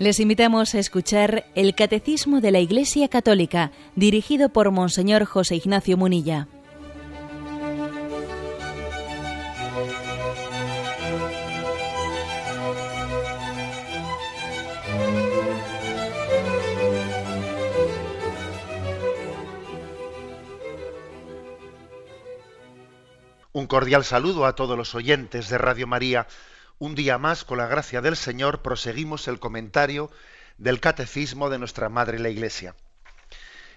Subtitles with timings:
[0.00, 5.98] Les invitamos a escuchar el Catecismo de la Iglesia Católica, dirigido por Monseñor José Ignacio
[5.98, 6.48] Munilla.
[23.52, 26.26] Un cordial saludo a todos los oyentes de Radio María
[26.80, 30.10] un día más, con la gracia del Señor, proseguimos el comentario
[30.56, 32.74] del catecismo de nuestra Madre la Iglesia.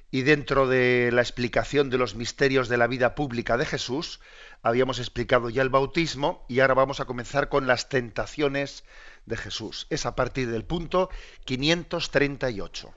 [0.10, 4.22] Y dentro de la explicación de los misterios de la vida pública de Jesús,
[4.62, 8.86] habíamos explicado ya el bautismo y ahora vamos a comenzar con las tentaciones
[9.26, 9.86] de Jesús.
[9.90, 11.10] Es a partir del punto
[11.44, 12.94] 538.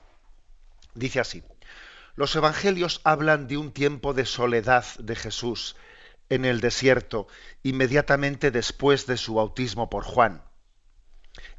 [0.95, 1.43] Dice así,
[2.15, 5.75] los evangelios hablan de un tiempo de soledad de Jesús,
[6.29, 7.27] en el desierto,
[7.63, 10.43] inmediatamente después de su bautismo por Juan.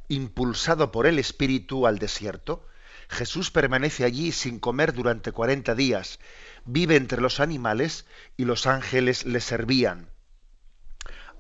[0.09, 2.67] Impulsado por el Espíritu al desierto,
[3.09, 6.19] Jesús permanece allí sin comer durante cuarenta días,
[6.65, 10.11] vive entre los animales y los ángeles le servían.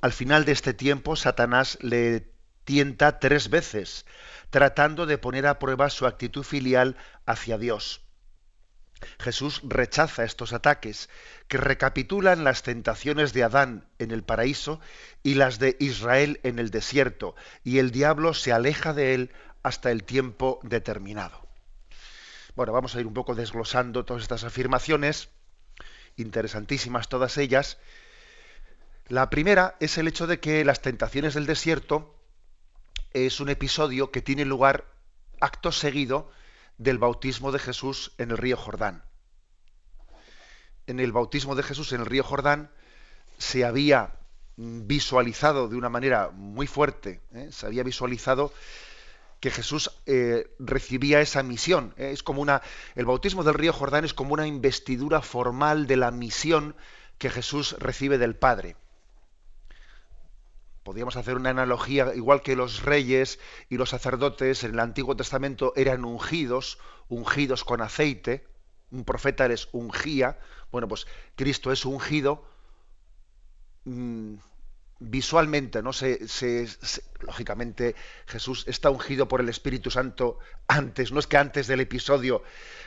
[0.00, 2.32] Al final de este tiempo, Satanás le
[2.64, 4.06] tienta tres veces,
[4.50, 8.07] tratando de poner a prueba su actitud filial hacia Dios.
[9.18, 11.08] Jesús rechaza estos ataques
[11.46, 14.80] que recapitulan las tentaciones de Adán en el paraíso
[15.22, 19.32] y las de Israel en el desierto, y el diablo se aleja de él
[19.62, 21.46] hasta el tiempo determinado.
[22.54, 25.28] Bueno, vamos a ir un poco desglosando todas estas afirmaciones,
[26.16, 27.78] interesantísimas todas ellas.
[29.06, 32.14] La primera es el hecho de que las tentaciones del desierto
[33.12, 34.84] es un episodio que tiene lugar
[35.40, 36.30] acto seguido
[36.78, 39.04] del bautismo de Jesús en el río Jordán.
[40.86, 42.70] En el bautismo de Jesús en el río Jordán
[43.36, 44.14] se había
[44.56, 47.50] visualizado de una manera muy fuerte, ¿eh?
[47.52, 48.52] se había visualizado
[49.40, 51.94] que Jesús eh, recibía esa misión.
[51.96, 52.10] ¿eh?
[52.12, 52.62] Es como una,
[52.96, 56.74] el bautismo del río Jordán es como una investidura formal de la misión
[57.18, 58.76] que Jesús recibe del Padre
[60.88, 63.38] podríamos hacer una analogía, igual que los reyes
[63.68, 66.78] y los sacerdotes en el Antiguo Testamento eran ungidos,
[67.10, 68.46] ungidos con aceite,
[68.90, 70.38] un profeta les ungía,
[70.72, 71.06] bueno, pues
[71.36, 72.42] Cristo es ungido
[73.84, 74.36] mm,
[74.98, 75.92] visualmente, ¿no?
[75.92, 76.66] Se,
[77.20, 77.94] lógicamente
[78.26, 80.38] Jesús está ungido por el Espíritu Santo
[80.68, 82.42] antes, no es que antes del episodio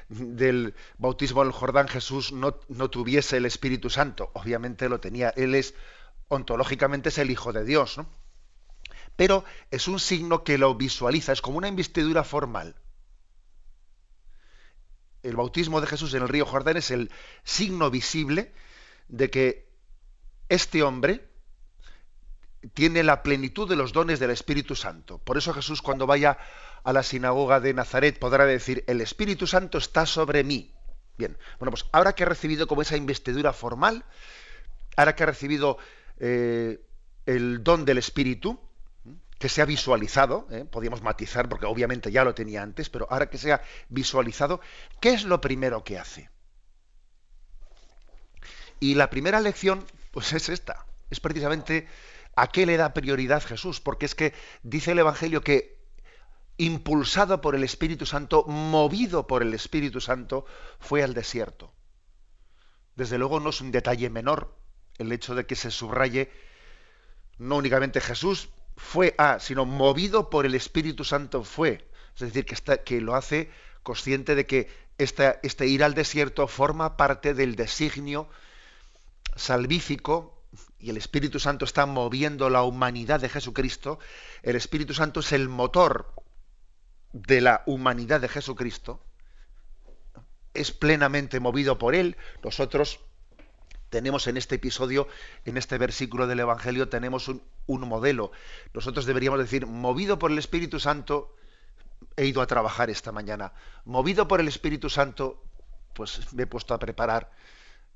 [0.09, 5.29] del bautismo en el Jordán Jesús no, no tuviese el Espíritu Santo, obviamente lo tenía,
[5.37, 5.75] Él es
[6.31, 8.07] ontológicamente es el Hijo de Dios, ¿no?
[9.17, 12.75] Pero es un signo que lo visualiza, es como una investidura formal.
[15.23, 17.11] El bautismo de Jesús en el río Jordán es el
[17.43, 18.53] signo visible
[19.09, 19.69] de que
[20.47, 21.29] este hombre
[22.73, 25.17] tiene la plenitud de los dones del Espíritu Santo.
[25.17, 26.37] Por eso Jesús cuando vaya
[26.83, 30.73] a la sinagoga de Nazaret podrá decir, el Espíritu Santo está sobre mí.
[31.17, 34.05] Bien, bueno, pues ahora que ha recibido como esa investidura formal,
[34.95, 35.77] ahora que ha recibido
[36.23, 36.79] eh,
[37.25, 38.59] el don del Espíritu,
[39.39, 40.65] que se ha visualizado, ¿eh?
[40.65, 44.61] podríamos matizar porque obviamente ya lo tenía antes, pero ahora que se ha visualizado,
[44.99, 46.29] ¿qué es lo primero que hace?
[48.79, 51.87] Y la primera lección, pues es esta, es precisamente
[52.35, 55.81] a qué le da prioridad Jesús, porque es que dice el Evangelio que
[56.57, 60.45] impulsado por el Espíritu Santo, movido por el Espíritu Santo,
[60.79, 61.73] fue al desierto.
[62.95, 64.60] Desde luego no es un detalle menor,
[64.97, 66.31] el hecho de que se subraye
[67.37, 71.87] no únicamente Jesús fue a, sino movido por el Espíritu Santo fue.
[72.13, 73.49] Es decir, que, está, que lo hace
[73.83, 78.29] consciente de que este ir al desierto forma parte del designio
[79.35, 80.43] salvífico
[80.79, 83.99] y el Espíritu Santo está moviendo la humanidad de Jesucristo.
[84.43, 86.13] El Espíritu Santo es el motor
[87.13, 89.03] de la humanidad de Jesucristo.
[90.53, 92.17] Es plenamente movido por Él.
[92.43, 92.99] Nosotros
[93.91, 95.07] tenemos en este episodio,
[95.45, 98.31] en este versículo del Evangelio, tenemos un, modelo.
[98.73, 101.35] Nosotros deberíamos decir, movido por el Espíritu Santo,
[102.15, 103.53] he ido a trabajar esta mañana.
[103.85, 105.43] Movido por el Espíritu Santo,
[105.93, 107.31] pues me he puesto a preparar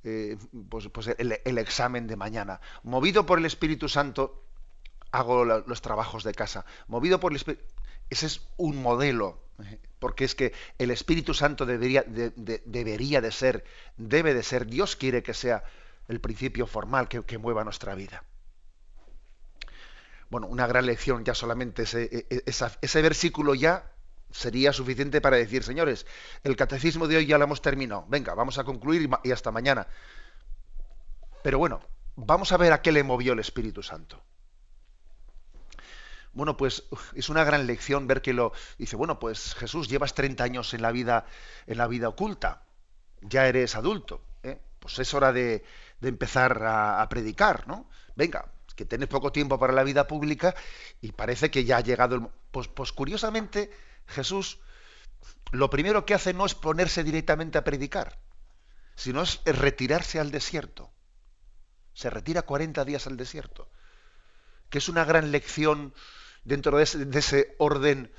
[0.03, 0.37] eh,
[0.69, 2.59] pues, pues el, examen de mañana.
[2.83, 4.43] Movido por el Espíritu Santo,
[5.11, 6.65] hago los trabajos de casa.
[6.87, 7.63] Movido por el Espíritu...
[8.09, 13.63] Ese es un modelo, eh, porque es que el Espíritu Santo debería debería de ser,
[13.97, 15.63] debe de ser, Dios quiere que sea
[16.07, 18.23] el principio formal que, mueva nuestra vida.
[20.29, 22.43] Bueno, una gran lección, ya solamente ese, e, e,
[22.81, 23.91] ese versículo ya
[24.31, 26.05] sería suficiente para decir, señores,
[26.43, 29.87] el catecismo de hoy ya lo hemos terminado, venga, vamos a concluir y hasta mañana.
[31.41, 31.81] Pero bueno,
[32.15, 34.21] vamos a ver a qué le movió el Espíritu Santo.
[36.33, 40.43] bueno, pues es una gran lección ver que lo dice, bueno, pues Jesús, llevas 30
[40.43, 41.25] años en la vida
[41.67, 42.63] en la vida oculta.
[43.21, 44.59] Ya eres adulto, ¿eh?
[44.79, 45.63] pues es hora de,
[46.01, 47.89] empezar a, predicar, ¿no?
[48.15, 50.53] Venga, que tenés poco tiempo para la vida pública
[51.01, 53.71] y parece que ya ha llegado el pues, pues curiosamente
[54.07, 54.59] Jesús
[55.51, 58.19] lo primero que hace no es ponerse directamente a predicar,
[58.95, 60.91] sino es retirarse al desierto.
[61.93, 63.69] Se retira 40 días al desierto,
[64.69, 65.93] que es una gran lección
[66.43, 68.11] dentro de ese, orden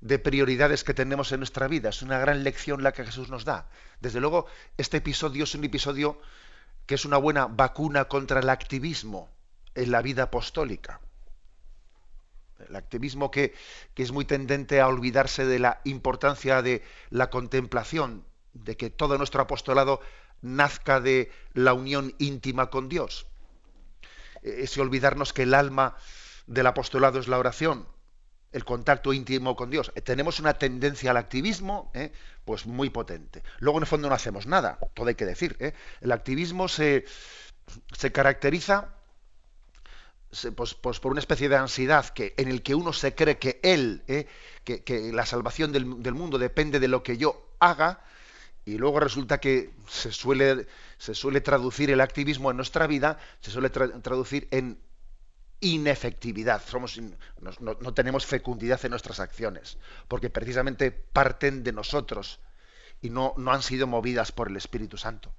[0.00, 1.88] de prioridades que tenemos en nuestra vida.
[1.88, 3.68] Es una gran lección la que Jesús nos da.
[4.00, 4.46] Desde luego,
[4.76, 6.20] este episodio es un episodio
[6.86, 9.30] que es una buena vacuna contra el activismo
[9.74, 11.00] en la vida apostólica.
[12.68, 13.54] El activismo que,
[13.94, 19.18] que, es muy tendente a olvidarse de la importancia de la contemplación, de que todo
[19.18, 20.00] nuestro apostolado
[20.40, 23.26] nazca de la unión íntima con Dios.
[24.42, 25.96] Ese olvidarnos que el alma
[26.46, 27.88] del apostolado es la oración,
[28.54, 29.92] el contacto íntimo con Dios.
[30.04, 32.12] Tenemos una tendencia al activismo, ¿eh?
[32.44, 33.42] pues muy potente.
[33.58, 35.56] Luego, en el fondo, no hacemos nada, todo hay que decir.
[35.58, 35.74] ¿eh?
[36.00, 37.04] El activismo se,
[37.98, 38.94] se caracteriza
[40.54, 43.58] pues, pues, por una especie de ansiedad que, en el que uno se cree que
[43.64, 44.28] él, ¿eh?
[44.62, 48.04] que, la salvación del, del, mundo depende de lo que yo haga,
[48.64, 53.50] y luego resulta que se suele, se suele traducir el activismo en nuestra vida, se
[53.50, 54.78] suele traducir en
[55.60, 57.00] inefectividad, somos
[57.60, 59.78] no, tenemos fecundidad en nuestras acciones,
[60.08, 62.40] porque precisamente parten de nosotros
[63.00, 65.32] y no, no han sido movidas por el Espíritu Santo.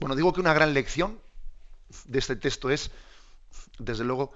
[0.00, 1.20] Bueno, digo que una gran lección
[2.04, 2.90] de este texto es,
[3.78, 4.32] desde luego,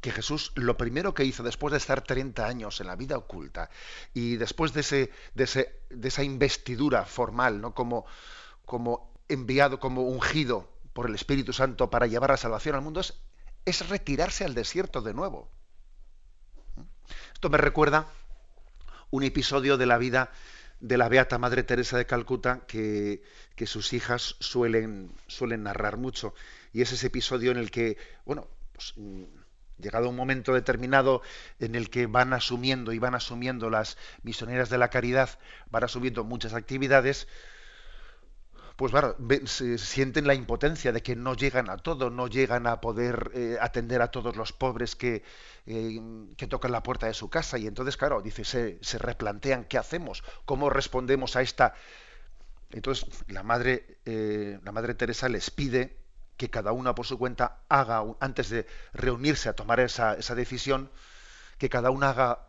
[0.00, 3.70] que Jesús lo primero que hizo después de estar 30 años en la vida oculta
[4.12, 7.74] y después de, ese, de, ese, de esa investidura formal, ¿no?
[7.74, 8.04] como,
[8.66, 13.14] como enviado, como ungido por el Espíritu Santo para llevar la salvación al mundo, es
[13.64, 15.50] es retirarse al desierto de nuevo.
[17.32, 18.06] Esto me recuerda
[19.10, 20.30] un episodio de la vida
[20.80, 23.22] de la Beata Madre Teresa de Calcuta que,
[23.66, 26.34] sus hijas suelen, suelen narrar mucho.
[26.72, 29.24] Y es ese episodio en el que, bueno, pues, mm,
[29.78, 31.22] llegado un momento determinado
[31.58, 35.30] en el que van asumiendo y van asumiendo las misioneras de la caridad,
[35.70, 37.28] van asumiendo muchas actividades,
[38.76, 39.16] pues claro,
[39.76, 44.02] sienten la impotencia de que no llegan a todo, no llegan a poder eh, atender
[44.02, 45.22] a todos los pobres que,
[45.66, 46.00] eh,
[46.36, 47.56] que, tocan la puerta de su casa.
[47.56, 51.74] Y entonces, claro, dice, se, se, replantean qué hacemos, cómo respondemos a esta.
[52.70, 55.96] Entonces, la madre, eh, la madre Teresa les pide
[56.36, 60.90] que cada una por su cuenta haga, antes de reunirse a tomar esa, esa decisión,
[61.58, 62.48] que cada una haga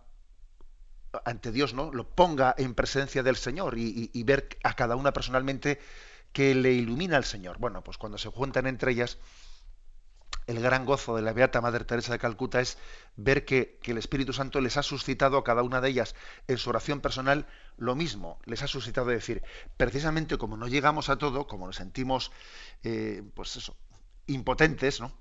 [1.23, 1.93] ante Dios, ¿no?
[1.93, 5.79] Lo ponga en presencia del Señor y, y ver a cada una personalmente
[6.35, 7.59] que le ilumina al Señor.
[7.59, 9.19] Bueno, pues cuando se juntan entre ellas,
[10.47, 12.77] el gran gozo de la Beata Madre Teresa de Calcuta es
[13.15, 16.13] ver que, el Espíritu Santo les ha suscitado a cada una de ellas
[16.49, 17.47] en su oración personal
[17.77, 19.43] lo mismo, les ha suscitado decir,
[19.77, 22.33] precisamente como no llegamos a todo, como nos sentimos,
[22.83, 23.77] eh, pues eso,
[24.27, 25.13] impotentes, ¿no?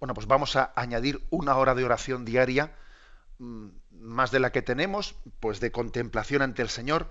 [0.00, 2.74] Bueno, pues vamos a añadir una hora de oración diaria,
[3.40, 7.10] mm, más de la que tenemos, pues de contemplación ante el Señor,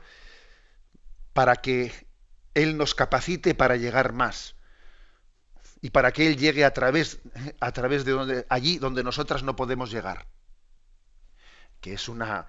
[1.33, 2.11] para que
[2.53, 4.55] él nos capacite para llegar más
[5.83, 7.19] y para que Él llegue a través,
[7.59, 10.27] a través de donde, allí donde nosotras no podemos llegar.
[11.81, 12.47] Que es una,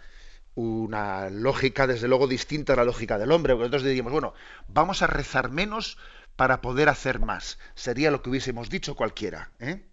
[0.54, 3.54] una lógica, desde luego, distinta a la lógica del hombre.
[3.54, 4.34] Porque nosotros diríamos, bueno,
[4.68, 5.99] vamos a rezar menos
[6.37, 7.58] para poder hacer más.
[7.75, 9.50] Sería lo que hubiésemos dicho cualquiera.
[9.58, 9.84] ¿eh?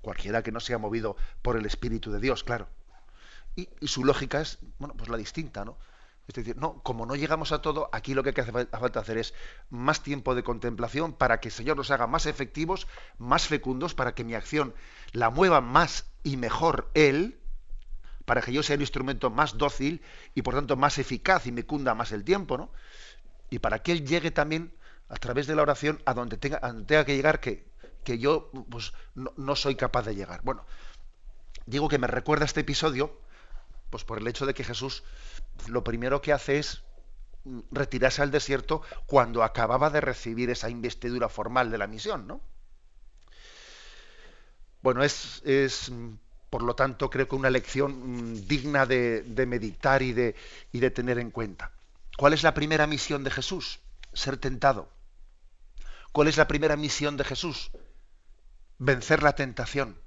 [0.00, 2.70] Cualquiera que no sea movido por el Espíritu de Dios, claro.
[3.54, 5.76] Y, y, su lógica es, bueno, pues la distinta, ¿no?
[6.32, 9.34] Es decir, no, como no llegamos a todo, aquí lo que hace falta hacer es
[9.68, 12.86] más tiempo de contemplación para que el Señor nos haga más efectivos,
[13.18, 14.74] más fecundos, para que mi acción
[15.12, 17.38] la mueva más y mejor Él,
[18.24, 20.00] para que yo sea un instrumento más dócil
[20.34, 22.70] y por tanto más eficaz y me cunda más el tiempo, ¿no?
[23.50, 24.72] Y para que Él llegue también
[25.10, 27.66] a través de la oración a donde tenga, tenga que llegar que,
[28.04, 30.40] que yo pues, no, no soy capaz de llegar.
[30.44, 30.64] Bueno,
[31.66, 33.20] digo que me recuerda este episodio,
[33.92, 35.04] pues por el hecho de que Jesús
[35.68, 36.82] lo primero que hace es
[37.70, 42.40] retirarse al desierto cuando acababa de recibir esa investidura formal de la misión, ¿no?
[44.80, 45.92] Bueno, es,
[46.48, 50.34] por lo tanto, creo que una lección mm, digna de, meditar y de,
[50.72, 51.70] y de tener en cuenta.
[52.16, 53.78] ¿Cuál es la primera misión de Jesús?
[54.14, 54.88] Ser tentado.
[56.12, 57.70] ¿Cuál es la primera misión de Jesús?
[58.78, 60.01] Vencer la tentación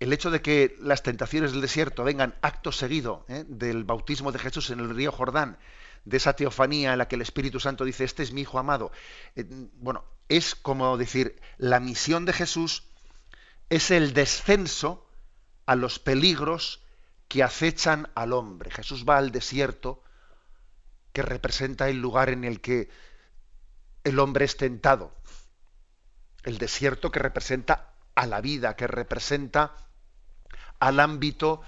[0.00, 3.44] el hecho de que las tentaciones del desierto vengan acto seguido ¿eh?
[3.46, 5.58] del bautismo de Jesús en el río Jordán,
[6.06, 8.90] de esa teofanía en la que el Espíritu Santo dice, este es mi Hijo amado,
[9.36, 12.84] eh, bueno, es como decir, la misión de Jesús
[13.68, 15.06] es el descenso
[15.66, 16.82] a los peligros
[17.28, 18.70] que acechan al hombre.
[18.70, 20.02] Jesús va al desierto,
[21.12, 22.88] que representa el lugar en el que
[24.02, 25.14] el hombre es tentado.
[26.42, 29.76] El desierto que representa a la vida, que representa
[30.80, 31.62] al ámbito,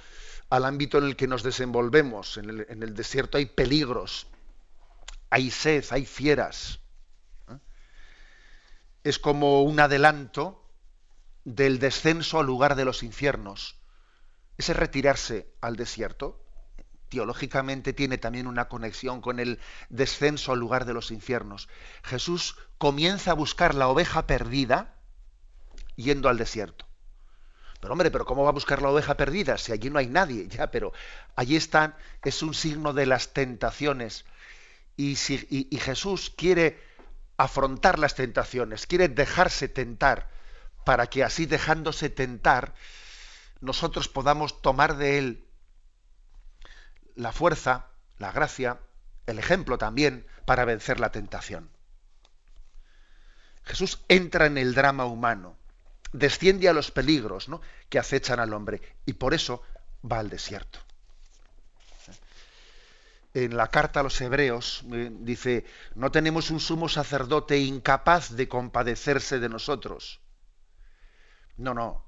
[0.50, 2.36] al ámbito en el que nos desenvolvemos.
[2.38, 4.26] En el, desierto hay peligros,
[5.30, 6.80] hay sed, hay fieras.
[7.48, 7.58] ¿eh?
[9.04, 10.68] Es como un adelanto
[11.44, 13.76] del descenso al lugar de los infiernos
[14.58, 16.40] ese retirarse al desierto,
[17.08, 21.68] teológicamente tiene también una conexión con el descenso al lugar de los infiernos.
[22.02, 24.94] Jesús comienza a buscar la oveja perdida
[25.96, 26.86] yendo al desierto.
[27.82, 30.46] Pero hombre, pero ¿cómo va a buscar la oveja perdida si allí no hay nadie?
[30.56, 30.92] Ya, pero
[31.34, 34.24] allí están, es un signo de las tentaciones.
[34.96, 36.80] Y, si, y, y Jesús quiere
[37.36, 40.30] afrontar las tentaciones, quiere dejarse tentar,
[40.84, 42.72] para que así dejándose tentar,
[43.60, 45.44] nosotros podamos tomar de él
[47.16, 48.78] la fuerza, la gracia,
[49.26, 51.68] el ejemplo también para vencer la tentación.
[53.64, 55.56] Jesús entra en el drama humano,
[56.12, 57.60] desciende a los peligros ¿no?
[57.88, 59.62] que acechan al hombre y por eso
[60.10, 60.78] va al desierto.
[63.34, 65.64] En la carta a los hebreos eh, dice,
[65.94, 70.20] no tenemos un sumo sacerdote incapaz de compadecerse de nosotros.
[71.56, 72.04] No, no,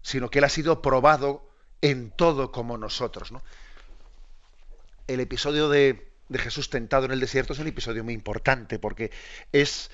[0.00, 1.50] sino que Él ha sido probado
[1.82, 3.32] en todo como nosotros.
[3.32, 3.42] ¿no?
[5.06, 9.10] El episodio de, de, Jesús tentado en el desierto es un episodio muy importante porque
[9.52, 9.90] es,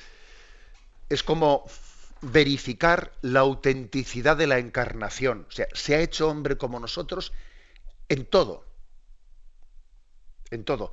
[1.08, 1.64] es como
[2.22, 5.46] verificar la autenticidad de la encarnación.
[5.48, 7.32] O sea, se ha hecho hombre como nosotros
[8.08, 8.64] en todo.
[10.50, 10.92] En todo.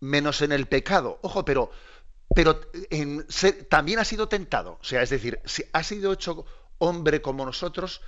[0.00, 1.18] Menos en el pecado.
[1.22, 1.70] Ojo, pero,
[2.34, 3.26] pero en
[3.68, 4.78] también ha sido tentado.
[4.80, 5.40] O sea, es decir,
[5.72, 6.44] ha sido hecho
[6.78, 8.02] hombre como nosotros,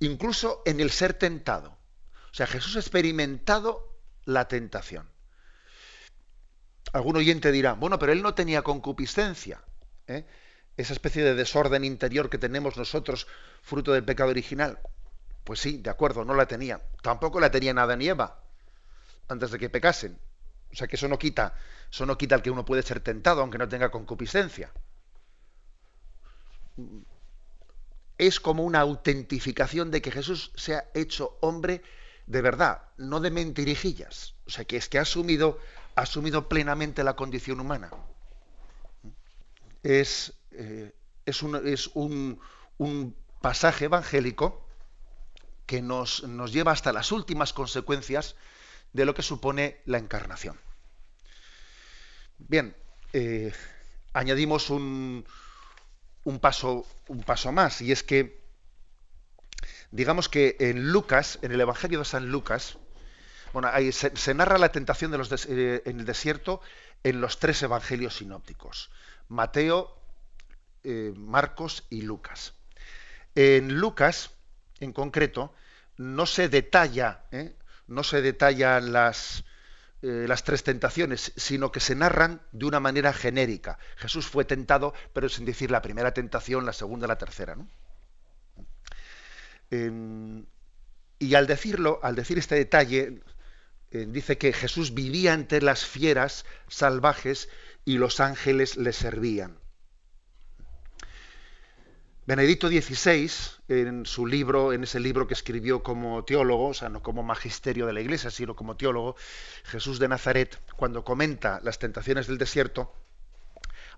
[0.00, 1.76] incluso en el ser tentado.
[2.32, 5.10] O sea, Jesús ha experimentado la tentación.
[6.94, 9.62] Algún oyente dirá, bueno, pero él no tenía concupiscencia.
[10.06, 10.24] ¿eh?
[10.76, 13.26] Esa especie de desorden interior que tenemos nosotros,
[13.62, 14.78] fruto del pecado original.
[15.44, 16.80] Pues sí, de acuerdo, no la tenía.
[17.02, 18.40] Tampoco la tenía nada ni Eva,
[19.28, 20.18] antes de que pecasen.
[20.72, 21.54] O sea que eso no quita,
[21.90, 24.72] eso no quita el que uno puede ser tentado, aunque no tenga concupiscencia
[28.18, 31.82] es como una autentificación de que Jesús se ha hecho hombre
[32.26, 34.34] de verdad, no de mentirijillas.
[34.46, 35.58] O sea, que es que ha asumido,
[35.94, 37.90] ha asumido plenamente la condición humana.
[39.82, 40.94] Es, eh,
[41.26, 42.40] es, un, es un,
[42.78, 44.66] un, pasaje evangélico
[45.66, 48.36] que nos, nos, lleva hasta las últimas consecuencias
[48.94, 50.58] de lo que supone la encarnación.
[52.38, 52.74] Bien,
[53.12, 53.52] eh,
[54.14, 55.26] añadimos un,
[56.24, 58.40] un paso, un paso más, y es que,
[59.90, 62.78] digamos que en Lucas, en el Evangelio de San Lucas,
[63.52, 66.60] bueno, ahí se, narra la tentación de los eh, en el desierto
[67.04, 68.90] en los tres evangelios sinópticos,
[69.28, 69.96] Mateo,
[70.84, 72.52] eh, Marcos y Lucas.
[73.34, 74.32] En Lucas,
[74.80, 75.54] en concreto,
[75.96, 77.56] no se detalla, ¿eh?
[77.86, 79.44] no se detallan las,
[80.02, 83.78] eh, las tres tentaciones, sino que se narran de una manera genérica.
[83.96, 87.56] Jesús fue tentado, pero sin decir la primera tentación, la segunda, la tercera.
[89.70, 90.44] Eh,
[91.18, 93.22] y al decirlo, al decir este detalle,
[93.90, 97.48] dice que Jesús vivía entre las fieras salvajes
[97.86, 99.63] y los ángeles le servían.
[102.26, 103.30] Benedicto XVI,
[103.68, 107.86] en su libro, en ese libro que escribió como teólogo, o sea, no como magisterio
[107.86, 109.16] de la Iglesia, sino como teólogo,
[109.64, 112.94] Jesús de Nazaret, cuando comenta las tentaciones del desierto,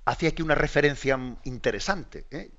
[0.05, 2.27] hace aquí una referencia interesante.
[2.33, 2.51] ¿eh?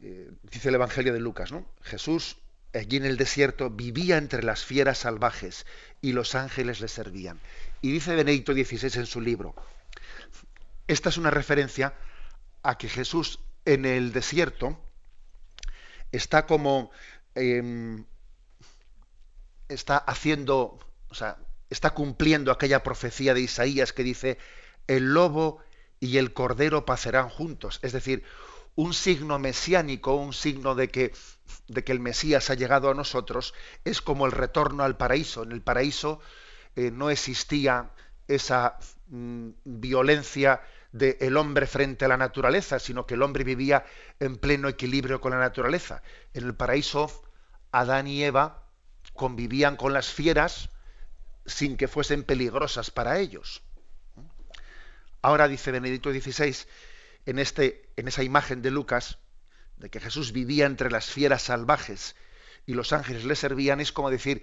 [0.00, 1.66] Eh, dice el Evangelio de Lucas, ¿no?
[1.82, 2.36] Jesús
[2.74, 5.66] allí en el desierto vivía entre las fieras salvajes
[6.00, 7.40] y los ángeles le servían.
[7.80, 9.56] Y dice Benedicto XVI en su libro,
[10.86, 11.94] esta es una referencia
[12.62, 14.78] a que Jesús en el desierto
[16.12, 16.90] está como
[17.34, 18.02] eh,
[19.68, 21.38] está haciendo, o sea,
[21.70, 24.38] está cumpliendo aquella profecía de Isaías que dice
[24.86, 25.60] el lobo
[26.00, 28.24] y el cordero pacerán juntos, es decir,
[28.74, 31.12] un signo mesiánico, un signo de que,
[31.66, 33.52] de que el Mesías ha llegado a nosotros,
[33.84, 35.42] es como el retorno al paraíso.
[35.42, 36.20] En el paraíso
[36.76, 37.90] eh, no existía
[38.28, 40.62] esa mm, violencia
[40.92, 43.84] del hombre frente a la naturaleza, sino que el hombre vivía
[44.20, 46.02] en pleno equilibrio con la naturaleza.
[46.34, 47.22] En el paraíso,
[47.72, 48.64] Adán y Eva
[49.12, 50.70] convivían con las fieras
[51.46, 53.62] sin que fuesen peligrosas para ellos.
[55.20, 56.56] Ahora dice Benedicto XVI,
[57.26, 59.18] en, este, en esa imagen de Lucas,
[59.76, 62.16] de que Jesús vivía entre las fieras salvajes
[62.66, 64.42] y los ángeles le servían es como decir,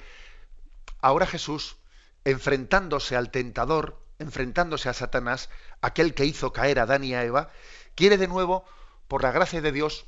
[1.02, 1.78] ahora Jesús,
[2.24, 5.50] enfrentándose al tentador, enfrentándose a Satanás,
[5.81, 7.51] aquel que hizo caer a Adán y a Eva,
[7.95, 8.65] quiere de nuevo,
[9.07, 10.05] por la gracia de Dios,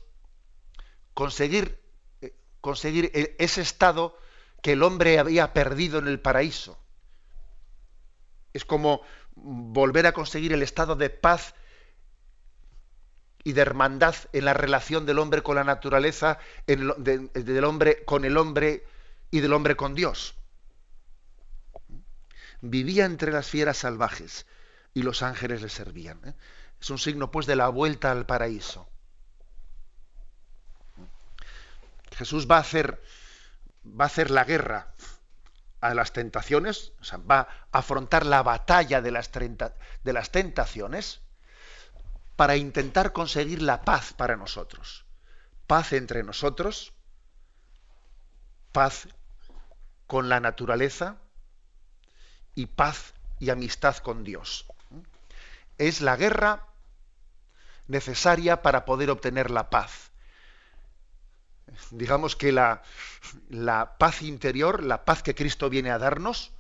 [1.13, 1.81] conseguir,
[2.21, 4.17] eh, conseguir e, ese estado
[4.61, 6.79] que el hombre había perdido en el paraíso.
[8.53, 9.01] Es como
[9.35, 11.53] volver a conseguir el estado de paz
[13.43, 18.35] y de hermandad en la relación del hombre con la naturaleza, del hombre con el
[18.35, 18.83] hombre
[19.31, 20.35] y del hombre con Dios.
[22.61, 24.45] Vivía entre las fieras salvajes
[24.93, 26.19] y los ángeles le servían.
[26.25, 26.33] ¿eh?
[26.79, 28.87] Es un signo pues de la vuelta al paraíso.
[32.15, 33.01] Jesús va a hacer,
[33.85, 34.93] va a hacer la guerra
[35.81, 41.21] a las tentaciones, o sea, va a afrontar la batalla de las, de las tentaciones
[42.35, 45.05] para intentar conseguir la paz para nosotros.
[45.67, 46.93] Paz entre nosotros,
[48.71, 49.07] paz
[50.07, 51.17] con la naturaleza
[52.57, 54.65] y paz y amistad con Dios.
[55.77, 56.65] Es la guerra
[57.87, 60.09] necesaria para poder obtener la paz.
[61.91, 62.81] Digamos que la,
[63.49, 66.51] la paz interior, la paz que Cristo viene a darnos,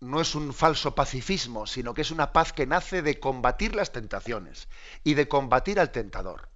[0.00, 3.92] no es un falso pacifismo, sino que es una paz que nace de combatir las
[3.92, 4.68] tentaciones
[5.04, 6.48] y de combatir al tentador.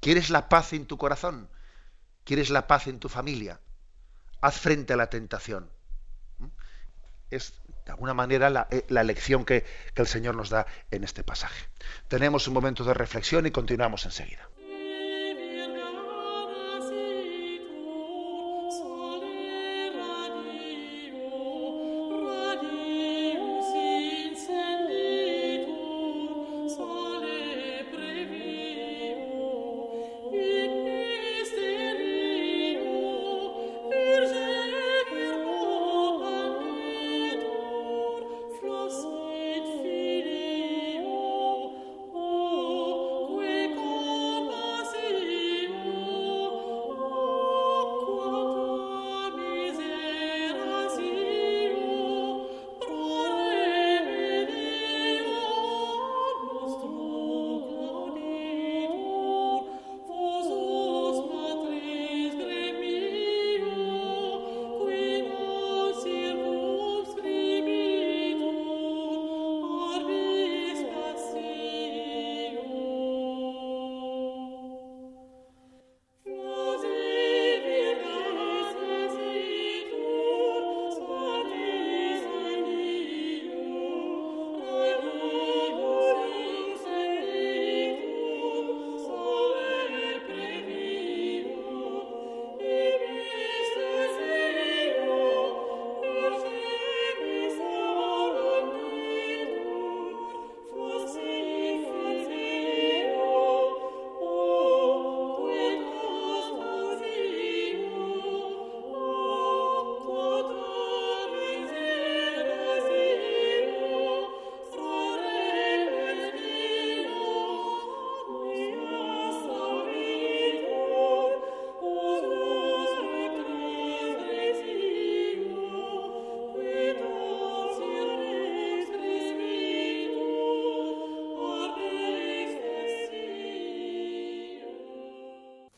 [0.00, 1.50] ¿Quieres la paz en tu corazón?
[2.24, 3.60] ¿Quieres la paz en tu familia?
[4.46, 5.68] Haz frente a la tentación.
[7.32, 11.24] Es de alguna manera la, eh, lección que, que el Señor nos da en este
[11.24, 11.66] pasaje.
[12.06, 14.48] Tenemos un momento de reflexión y continuamos enseguida.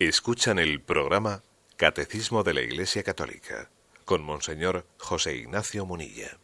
[0.09, 1.43] Escuchan el programa
[1.77, 3.69] Catecismo de la Iglesia Católica
[4.07, 6.39] con Monseñor José Ignacio Munilla.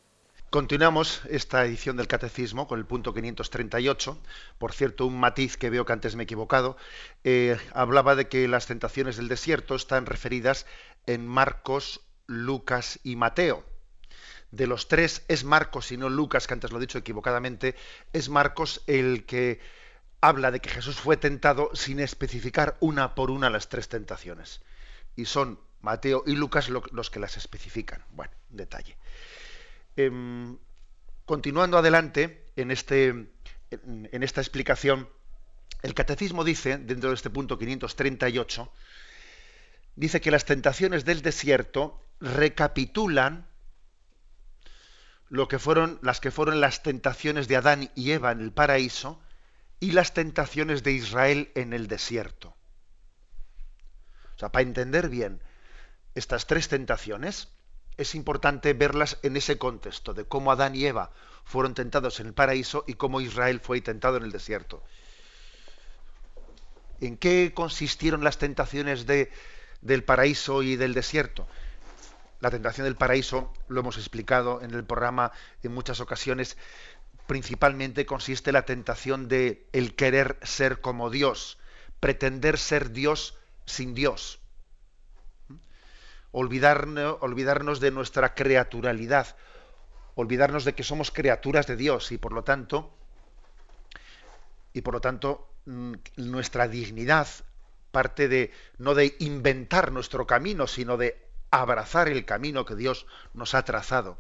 [0.51, 4.19] Continuamos esta edición del Catecismo con el punto 538.
[4.59, 6.77] Por cierto, un matiz que veo que antes me he equivocado.
[7.25, 10.67] Eh, hablaba de que las tentaciones del desierto están referidas
[11.07, 13.65] en Marcos, Lucas y Mateo.
[14.51, 17.77] De los tres es Marcos y no Lucas, que antes lo he dicho equivocadamente,
[18.13, 19.59] es Marcos el que
[20.29, 24.63] habla de que Jesús fue tentado sin especificar una por una las tres tentaciones.
[25.17, 28.03] Y son Mateo y Lucas los que las especifican.
[28.11, 28.97] Bueno, detalle.
[29.97, 30.57] Em,
[31.27, 33.09] continuando adelante en, este,
[33.71, 35.09] en, esta explicación,
[35.83, 38.73] el catecismo dice, dentro de este punto 538,
[39.95, 43.47] dice que las tentaciones del desierto recapitulan
[45.29, 49.21] lo que fueron las que fueron las tentaciones de Adán y Eva en el paraíso
[49.81, 52.57] y las tentaciones de Israel en el desierto.
[54.37, 55.41] O sea, para entender bien
[56.15, 57.49] estas tres tentaciones,
[57.97, 61.13] es importante verlas en ese contexto de cómo Adán y Eva
[61.45, 64.83] fueron tentados en el paraíso y cómo Israel fue tentado en el desierto.
[67.01, 69.31] ¿En qué consistieron las tentaciones de,
[69.81, 71.47] del paraíso y del desierto?
[72.41, 75.33] La tentación del paraíso, lo hemos explicado en el programa
[75.63, 76.57] en muchas ocasiones,
[77.27, 81.59] principalmente consiste la tentación de el querer ser como Dios,
[82.01, 84.41] pretender ser Dios sin Dios.
[86.33, 89.37] Olvidarnos, olvidarnos de nuestra creaturalidad,
[90.15, 92.93] olvidarnos de que somos criaturas de Dios y por lo tanto
[94.73, 97.29] y por lo tanto mm, nuestra dignidad
[97.93, 103.55] parte de no de inventar nuestro camino, sino de abrazar el camino que Dios nos
[103.55, 104.19] ha trazado.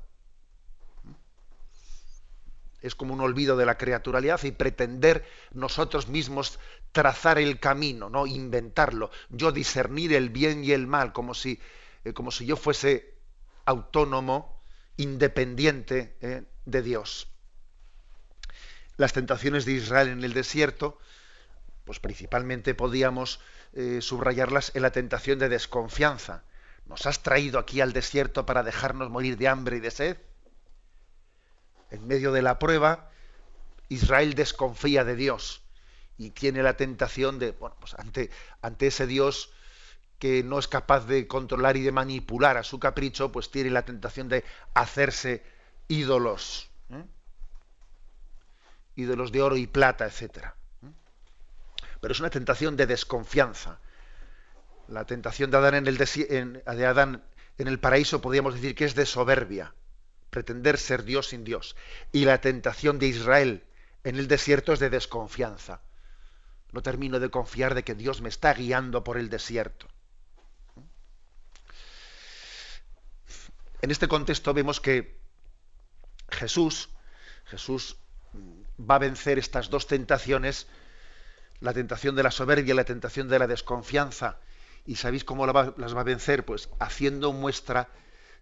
[2.84, 6.58] Es como un olvido de la creaturalidad y pretender nosotros mismos
[6.92, 11.58] trazar el camino, no inventarlo, yo discernir el bien y el mal como si,
[12.04, 13.14] eh, como si yo fuese
[13.64, 14.60] autónomo,
[14.98, 17.28] independiente eh, de Dios.
[18.98, 20.98] Las tentaciones de Israel en el desierto,
[21.86, 23.40] pues principalmente podíamos
[23.72, 26.44] eh, subrayarlas en la tentación de desconfianza.
[26.84, 30.18] ¿Nos has traído aquí al desierto para dejarnos morir de hambre y de sed?
[31.90, 33.10] En medio de la prueba,
[33.88, 35.62] Israel desconfía de Dios
[36.18, 38.30] y tiene la tentación de, bueno, pues ante,
[38.86, 39.50] ese Dios
[40.18, 43.84] que no es capaz de controlar y de manipular a su capricho, pues tiene la
[43.84, 45.44] tentación de hacerse
[45.88, 47.04] ídolos, ¿eh?
[48.96, 50.54] ídolos de oro y plata, etcétera.
[50.82, 50.90] ¿eh?
[52.00, 53.80] Pero es una tentación de desconfianza.
[54.88, 57.24] La tentación de Adán en el, de Adán
[57.58, 59.74] en el paraíso podríamos decir que es de soberbia,
[60.34, 61.76] pretender ser Dios sin Dios.
[62.12, 63.64] Y la tentación de Israel
[64.02, 65.80] en el desierto es de desconfianza
[66.74, 69.86] no termino de confiar de que Dios me está guiando por el desierto.
[73.80, 75.20] En este contexto vemos que
[76.30, 76.90] Jesús,
[77.44, 77.96] Jesús
[78.78, 80.66] va a vencer estas dos tentaciones,
[81.60, 84.40] la tentación de la soberbia y la tentación de la desconfianza.
[84.84, 86.44] ¿Y sabéis cómo las va a vencer?
[86.44, 87.88] Pues haciendo muestra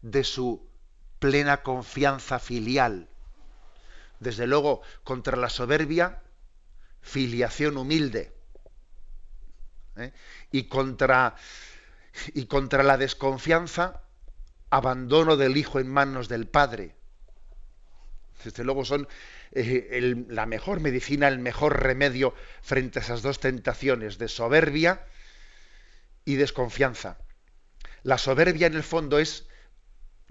[0.00, 0.66] de su
[1.22, 3.08] plena confianza filial.
[4.18, 6.20] Desde luego, contra la soberbia
[7.00, 8.32] filiación humilde.
[9.96, 10.12] ¿eh?
[10.50, 11.37] Y, contra,
[12.35, 14.02] y contra la desconfianza,
[14.68, 16.96] abandono del Hijo en manos del Padre.
[18.42, 19.06] Desde luego son
[19.52, 25.06] eh, la mejor medicina, el mejor remedio frente a esas dos tentaciones de soberbia
[26.24, 27.18] y desconfianza.
[28.02, 29.46] La soberbia en el fondo es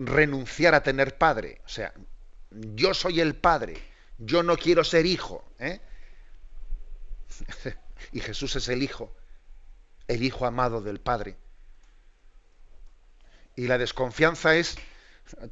[0.06, 1.62] renunciar a tener padre.
[1.66, 1.94] O sea,
[2.52, 3.78] yo soy el padre,
[4.18, 5.44] yo no quiero ser hijo.
[5.60, 5.80] ¿eh?
[8.12, 9.16] y Jesús es el Hijo,
[10.08, 11.38] el Hijo amado del Padre.
[13.56, 14.78] Y la desconfianza es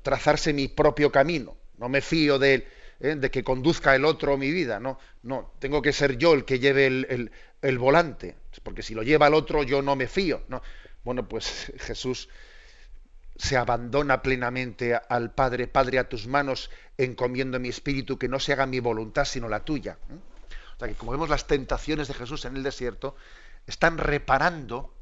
[0.01, 1.57] trazarse mi propio camino.
[1.77, 2.67] No me fío de,
[2.99, 3.15] ¿eh?
[3.15, 4.79] de que conduzca el otro mi vida.
[4.79, 7.31] No, no, tengo que ser yo el que lleve el,
[7.61, 8.35] el, volante.
[8.63, 10.43] Porque si lo lleva el otro, yo no me fío.
[10.47, 10.61] No.
[11.03, 12.29] Bueno, pues Jesús
[13.39, 15.67] se abandona plenamente al Padre.
[15.67, 19.61] Padre, a tus manos encomiendo mi espíritu, que no se haga mi voluntad sino la
[19.61, 19.97] tuya.
[20.09, 20.19] ¿eh?
[20.75, 23.15] O sea que como vemos las tentaciones de Jesús en el desierto,
[23.65, 24.93] están reparando,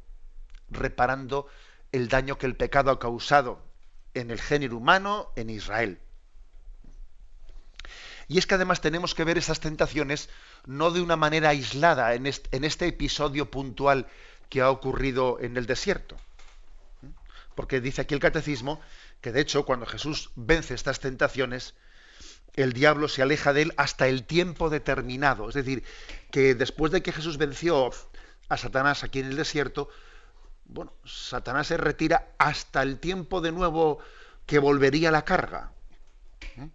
[0.69, 1.47] reparando
[1.91, 3.63] el daño que el pecado ha causado
[4.13, 5.99] en el género humano, en Israel.
[8.27, 10.29] Y es que además tenemos que ver esas tentaciones
[10.67, 14.05] no de una manera aislada en este, en este episodio puntual
[14.49, 16.17] que ha ocurrido en el desierto.
[17.57, 18.79] Porque dice aquí el catecismo
[19.19, 21.73] que de hecho cuando Jesús vence estas tentaciones,
[22.53, 25.49] el diablo se aleja de él hasta el tiempo determinado.
[25.49, 25.83] Es decir,
[26.29, 27.91] que después de que Jesús venció
[28.47, 29.89] a Satanás aquí en el desierto,
[30.65, 33.97] bueno, Satanás se retira hasta el tiempo de nuevo
[34.45, 35.71] que volvería la carga.
[36.57, 36.69] ¿eh?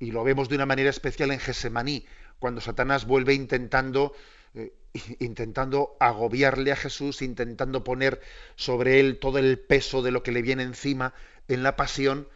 [0.00, 2.04] Y, lo vemos de una manera especial en Gesemaní,
[2.40, 4.12] cuando Satanás vuelve intentando,
[5.20, 8.20] intentando agobiarle a Jesús, intentando poner
[8.54, 11.14] sobre él todo el peso de lo que le viene encima
[11.48, 12.28] en la pasión,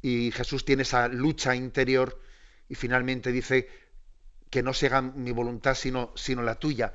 [0.00, 2.20] y Jesús tiene esa lucha interior
[2.68, 3.68] y finalmente dice
[4.50, 6.92] que no se haga mi voluntad sino, sino la tuya.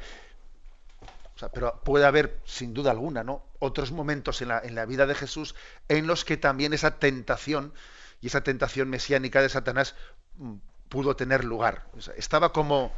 [1.53, 3.45] pero puede haber, sin duda alguna, ¿no?
[3.59, 5.55] otros momentos en la, en la vida de Jesús
[5.89, 7.73] en los que también esa tentación
[8.21, 9.95] y esa tentación mesiánica de Satanás
[10.37, 10.55] mm,
[10.87, 11.87] pudo tener lugar.
[12.15, 12.93] estaba como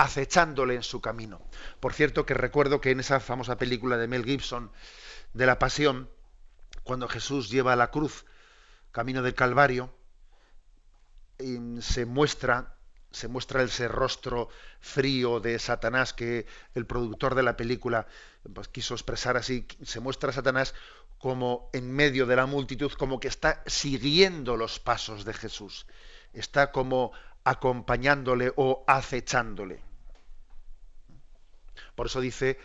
[0.00, 1.42] acechándole en su camino.
[1.78, 4.72] Por cierto, que recuerdo que en esa famosa película de Mel Gibson
[5.34, 6.08] de la Pasión,
[6.84, 8.24] cuando Jesús lleva la cruz
[8.92, 9.94] camino del Calvario,
[11.80, 12.76] se muestra
[13.12, 18.06] se muestra ese rostro frío de Satanás que el productor de la película
[18.54, 20.74] pues, quiso expresar así, se muestra a Satanás
[21.18, 25.86] como en medio de la multitud, como que está siguiendo los pasos de Jesús,
[26.32, 27.10] está como
[27.42, 29.89] acompañándole o acechándole.
[32.00, 32.58] Por eso dice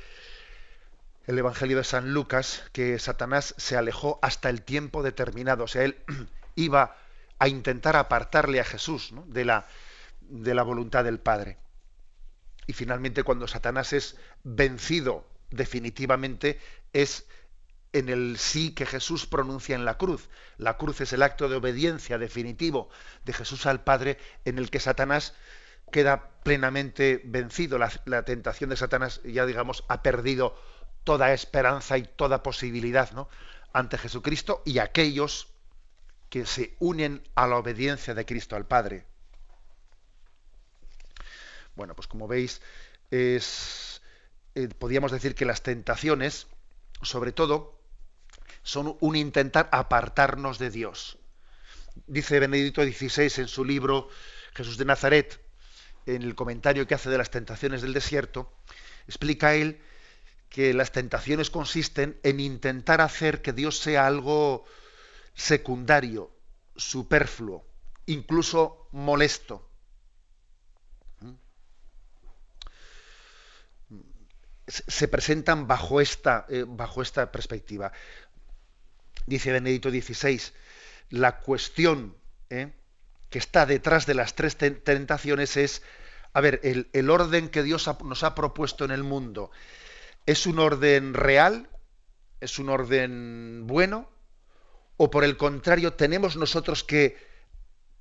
[1.28, 5.66] el Evangelio de San Lucas que Satanás se alejó hasta el tiempo determinado.
[5.66, 5.98] O sea, él
[6.56, 6.96] iba
[7.38, 9.68] a intentar apartarle a Jesús de, la,
[10.22, 11.58] de la voluntad del Padre.
[12.66, 16.58] Y finalmente cuando Satanás es vencido definitivamente
[16.94, 17.26] es
[17.92, 20.30] en el sí que Jesús pronuncia en la cruz.
[20.58, 22.88] La cruz es el acto de obediencia definitivo
[23.26, 25.34] de Jesús al Padre en el que Satanás
[25.92, 27.78] queda plenamente vencido.
[27.78, 30.56] La, tentación de Satanás ya digamos ha perdido
[31.04, 33.30] toda esperanza y toda posibilidad ¿no?
[33.74, 35.50] ante Jesucristo y aquellos
[36.30, 39.06] que se unen a la obediencia de Cristo al Padre.
[41.76, 42.62] Bueno, pues como veis,
[43.12, 44.02] es,
[44.56, 46.48] eh, podríamos decir que las tentaciones,
[47.02, 47.80] sobre todo,
[48.64, 51.18] son un intentar apartarnos de Dios.
[52.08, 54.10] Dice Benedicto XVI en su libro
[54.54, 55.45] Jesús de Nazaret,
[56.06, 58.52] en el comentario que hace de las tentaciones del desierto,
[59.08, 59.82] explica él
[60.50, 64.66] que las tentaciones consisten en intentar hacer que Dios sea algo
[65.34, 66.32] secundario,
[66.76, 67.66] superfluo,
[68.06, 69.70] incluso molesto.
[74.68, 77.92] Se presentan bajo esta, eh, bajo esta perspectiva.
[79.28, 80.42] Dice Benedito XVI,
[81.10, 82.18] la cuestión
[82.50, 82.74] eh,
[83.36, 85.82] que está detrás de las tres tentaciones es,
[86.32, 89.52] a ver, el, el orden que Dios nos ha propuesto en el mundo
[90.26, 91.68] ¿Es un orden real?
[92.40, 94.10] ¿Es un orden bueno?
[94.96, 97.18] ¿O por el contrario tenemos nosotros que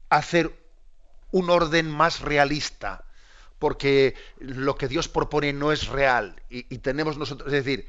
[0.09, 0.55] hacer
[1.33, 3.05] un orden más realista?
[3.59, 6.40] Porque lo que Dios propone no es real.
[6.49, 7.88] Y, y tenemos nosotros, es decir,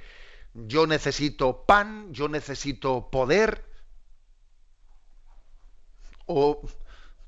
[0.56, 3.64] yo necesito pan, yo necesito poder.
[6.26, 6.68] O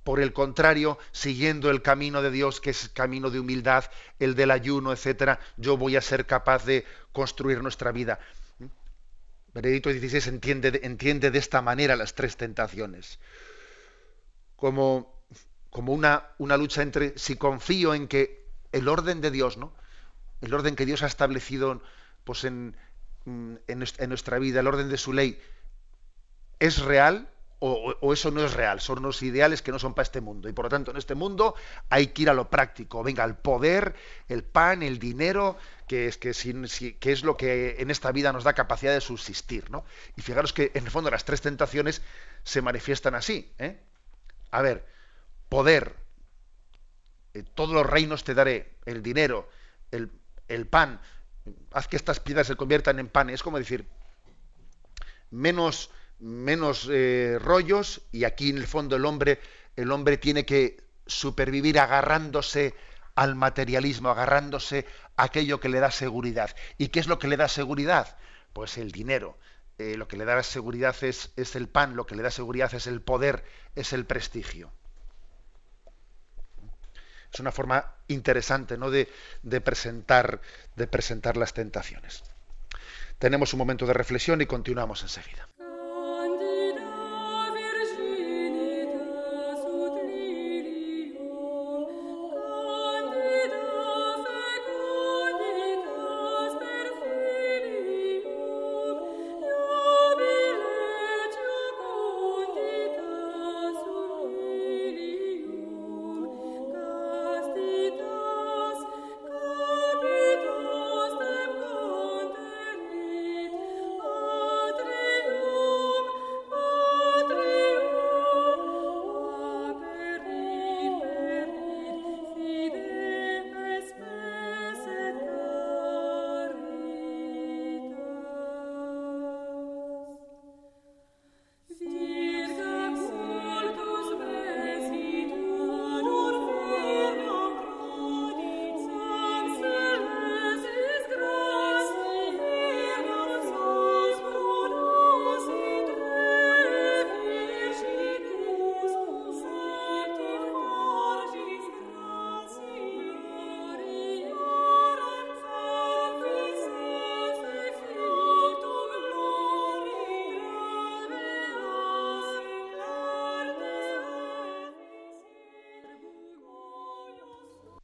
[0.07, 3.83] por el contrario, siguiendo el camino de Dios, que es camino de humildad,
[4.19, 8.17] el del ayuno, etcétera, yo voy a ser capaz de construir nuestra vida.
[9.53, 13.19] Benedicto XVI entiende, entiende de esta manera las tres tentaciones.
[14.55, 15.13] Como,
[15.71, 19.73] como una, una, lucha entre si confío en que el orden de Dios, ¿no?
[20.39, 21.81] El orden que Dios ha establecido
[22.23, 22.77] pues en,
[23.25, 25.37] en nuestra vida, el orden de su ley,
[26.59, 27.27] es real
[27.59, 30.47] o, eso no es real, son unos ideales que no son para este mundo.
[30.47, 31.55] Y por lo tanto, en este mundo
[31.89, 33.03] hay que ir a lo práctico.
[33.03, 33.95] Venga, el poder,
[34.27, 36.33] el pan, el dinero, que es, que,
[36.99, 39.71] que es lo que en esta vida nos da capacidad de subsistir.
[39.71, 39.85] ¿no?
[40.15, 42.01] Y fijaros que en el fondo las tres tentaciones
[42.43, 43.51] se manifiestan así.
[43.57, 43.79] ¿eh?
[44.51, 44.85] A ver,
[45.49, 45.95] poder,
[47.33, 49.49] eh, todos los reinos te daré, el dinero,
[49.89, 50.11] el,
[50.47, 51.01] el pan,
[51.71, 53.31] haz que estas piedras se conviertan en pan.
[53.31, 53.87] Es como decir,
[55.31, 59.39] menos menos eh, rollos y aquí en el fondo el hombre,
[59.75, 62.75] el hombre tiene que supervivir agarrándose
[63.15, 66.55] al materialismo, agarrándose a aquello que le da seguridad.
[66.77, 68.17] ¿Y qué es lo que le da seguridad?
[68.53, 69.37] Pues el dinero.
[69.79, 72.73] Eh, lo que le da seguridad es, es, el pan, lo que le da seguridad
[72.73, 73.43] es el poder,
[73.75, 74.71] es el prestigio.
[77.31, 78.89] Es una forma interesante ¿no?
[78.89, 79.07] de,
[79.43, 80.41] de, presentar,
[80.75, 82.23] de presentar las tentaciones.
[83.19, 85.47] Tenemos un momento de reflexión y continuamos enseguida.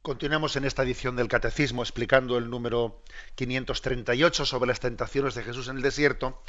[0.04, 3.00] Continuamos en esta edición del Catecismo explicando el número
[3.36, 6.42] 538 sobre las tentaciones de Jesús en el desierto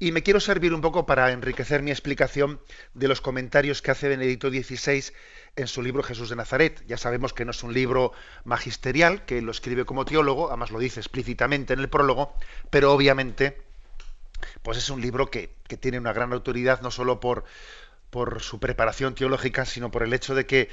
[0.00, 2.60] Y me quiero servir un poco para enriquecer mi explicación
[2.94, 5.14] de los comentarios que hace Benedicto XVI
[5.54, 6.82] en su libro Jesús de Nazaret.
[6.88, 10.80] Ya sabemos que no es un libro magisterial, que lo escribe como teólogo, además lo
[10.80, 12.34] dice explícitamente en el prólogo,
[12.70, 13.62] pero obviamente
[14.62, 17.44] pues es un libro que, tiene una gran autoridad no solo por,
[18.10, 20.68] por su preparación teológica, sino por el hecho de que,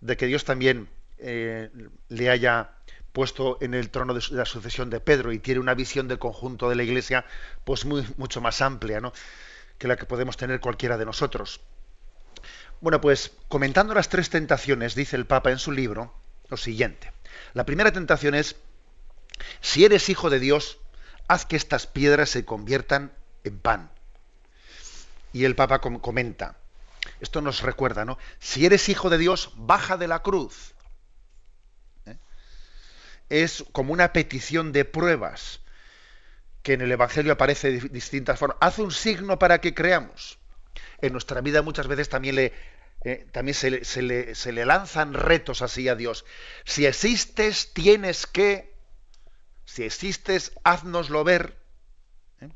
[0.00, 0.88] de que Dios también
[1.22, 1.70] eh,
[2.08, 2.72] le haya
[3.12, 6.68] puesto en el trono de la sucesión de Pedro y tiene una visión del conjunto
[6.68, 7.24] de la Iglesia
[7.64, 9.12] pues muy, mucho más amplia ¿no?
[9.78, 11.60] que la que podemos tener cualquiera de nosotros.
[12.80, 16.12] Bueno, pues comentando las tres tentaciones, dice el Papa en su libro
[16.48, 17.12] lo siguiente.
[17.54, 18.56] La primera tentación es,
[19.60, 20.78] si eres hijo de Dios,
[21.28, 23.12] haz que estas piedras se conviertan
[23.44, 23.90] en pan.
[25.32, 26.56] Y el Papa comenta,
[27.20, 28.18] esto nos recuerda, ¿no?
[28.38, 30.71] Si eres hijo de Dios, baja de la cruz
[33.28, 35.62] es como una petición de pruebas
[36.62, 38.56] que en el Evangelio aparece de distintas formas.
[38.60, 40.38] Hace un signo para que creamos.
[41.00, 42.52] En nuestra vida muchas veces también, le,
[43.04, 46.24] eh, también se, le, se, le, lanzan retos así a Dios.
[46.64, 48.72] Si existes, tienes que,
[49.64, 51.56] si existes, haznoslo ver.
[52.40, 52.48] ¿eh?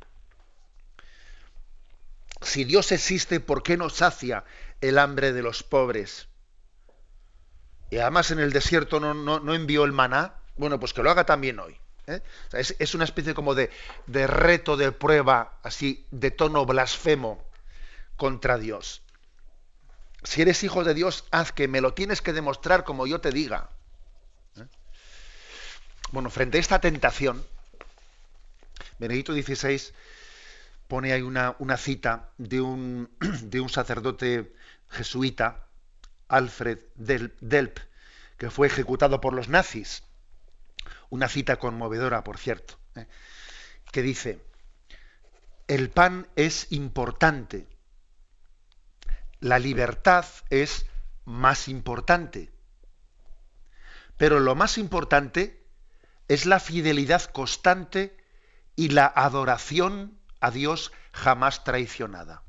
[2.43, 4.45] Si Dios existe, ¿por qué no sacia
[4.81, 6.29] el hambre de los pobres?
[7.91, 10.35] Y además en el desierto no, no envió el maná.
[10.57, 11.79] Bueno, pues que lo haga también hoy.
[12.07, 12.23] ¿eh?
[12.53, 13.71] es, una especie como de,
[14.07, 17.45] reto, de prueba, así, de tono blasfemo
[18.17, 19.03] contra Dios.
[20.23, 23.31] Si eres hijo de Dios, haz que me lo tienes que demostrar como yo te
[23.31, 23.71] diga.
[24.57, 24.67] ¿eh?
[26.11, 27.45] Bueno, frente a esta tentación,
[28.99, 29.93] Benedicto XVI
[30.89, 33.11] pone ahí una, una cita de un,
[33.43, 34.53] de un, sacerdote
[34.89, 35.67] jesuita,
[36.29, 37.79] Alfred Delp,
[38.39, 40.03] que fue ejecutado por los nazis
[41.11, 43.07] una cita conmovedora, por cierto, ¿eh?
[43.93, 44.45] que dice,
[45.69, 47.67] el pan es importante,
[49.41, 50.87] la libertad es
[51.25, 52.53] más importante,
[54.17, 55.65] pero lo más importante
[56.29, 58.17] es la fidelidad constante
[58.75, 62.43] y la adoración a Dios jamás traicionada.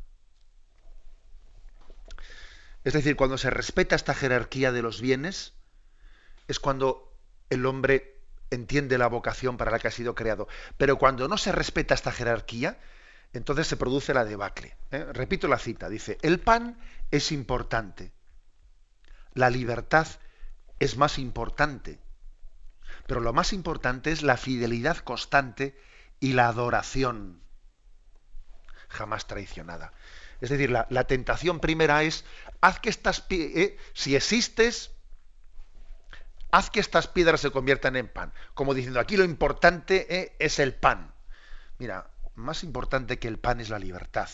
[2.84, 5.54] Es decir, cuando se respeta esta jerarquía de los bienes,
[6.48, 7.14] es cuando
[7.50, 8.17] el hombre
[8.52, 10.48] entiende la vocación para la que ha sido creado.
[10.78, 12.80] Pero cuando no se respeta esta jerarquía,
[13.34, 14.76] entonces se produce la debacle.
[14.92, 15.06] ¿eh?
[15.14, 16.80] Repito la cita, dice, el pan
[17.12, 18.12] es importante,
[19.34, 20.08] la libertad
[20.80, 22.00] es más importante,
[23.06, 25.78] pero lo más importante es la fidelidad constante
[26.20, 27.42] y la adoración
[28.90, 29.94] jamás traicionada.
[30.40, 32.24] Es decir, la, tentación primera es,
[32.62, 34.92] haz que estas, eh, si existes,
[36.58, 38.34] haz que estas piedras se conviertan en pan.
[38.56, 41.14] Como diciendo, aquí lo importante eh, es el pan.
[41.78, 44.30] Mira, más importante que el pan es la libertad.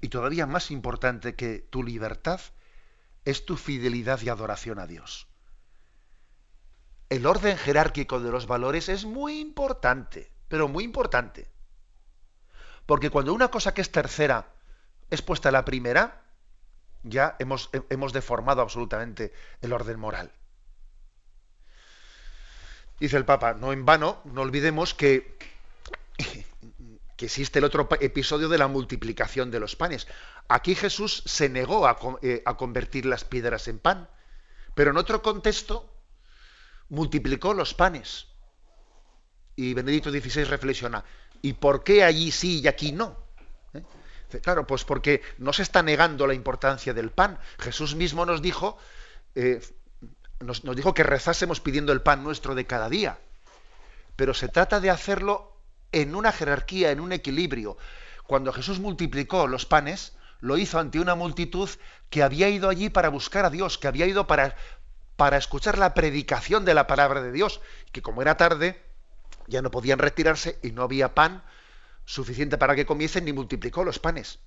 [0.00, 2.40] Y todavía más importante que tu libertad
[3.26, 5.28] es tu fidelidad y adoración a Dios.
[7.10, 11.50] El orden jerárquico de los valores es muy importante, pero muy importante.
[12.86, 14.54] Porque cuando una cosa que es tercera
[15.10, 16.23] es puesta a la primera,
[17.04, 20.32] ya hemos, hemos deformado absolutamente el orden moral.
[22.98, 25.36] Dice el Papa, no en vano, no olvidemos que,
[27.16, 30.06] que existe el otro episodio de la multiplicación de los panes.
[30.48, 34.08] Aquí Jesús se negó a, eh, a convertir las piedras en pan,
[34.74, 35.92] pero en otro contexto
[36.88, 38.28] multiplicó los panes.
[39.56, 41.04] Y Benedicto XVI reflexiona,
[41.42, 43.23] ¿y por qué allí sí y aquí no?
[44.40, 47.38] Claro, pues porque no se está negando la importancia del pan.
[47.58, 48.78] Jesús mismo nos dijo,
[49.34, 49.60] eh,
[50.40, 53.18] nos, dijo que rezásemos pidiendo el pan nuestro de cada día.
[54.16, 55.56] Pero se trata de hacerlo
[55.92, 57.76] en una jerarquía, en un equilibrio.
[58.26, 61.68] Cuando Jesús multiplicó los panes, lo hizo ante una multitud
[62.10, 64.56] que había ido allí para buscar a Dios, que había ido para,
[65.16, 67.60] para escuchar la predicación de la palabra de Dios,
[67.92, 68.82] que como era tarde,
[69.46, 71.42] ya no podían retirarse y no había pan,
[72.04, 74.40] suficiente para que comiesen ni multiplicó los panes.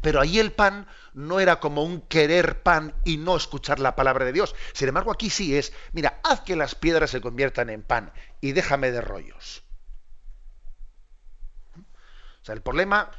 [0.00, 4.24] Pero ahí el pan no era como un querer pan y no escuchar la palabra
[4.24, 4.54] de Dios.
[4.72, 8.52] Sin embargo, aquí sí es, mira, haz que las piedras se conviertan en pan y
[8.52, 9.62] déjame de rollos.
[11.76, 13.10] O sea, el problema,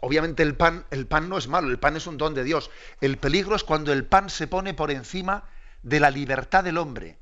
[0.00, 2.70] obviamente el pan, el pan no es malo, el pan es un don de Dios.
[3.00, 5.48] El peligro es cuando el pan se pone por encima
[5.84, 7.18] de la libertad del hombre.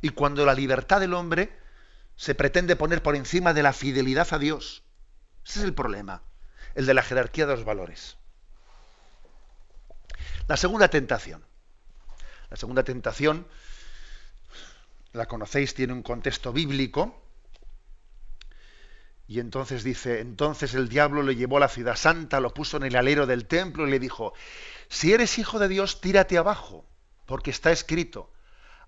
[0.00, 1.63] Y cuando la libertad del hombre
[2.16, 4.82] se pretende poner por encima de la fidelidad a Dios.
[5.44, 6.22] Ese es el problema,
[6.74, 8.16] el de la jerarquía de los valores.
[10.46, 11.44] La segunda tentación.
[12.50, 13.48] La segunda tentación,
[15.12, 17.20] la conocéis, tiene un contexto bíblico
[19.26, 22.82] Y entonces dice, entonces el diablo le llevó a la ciudad santa, lo puso en
[22.82, 24.34] el alero del templo y le dijo,
[24.88, 26.84] si eres hijo de Dios, tírate abajo,
[27.24, 28.30] porque está escrito,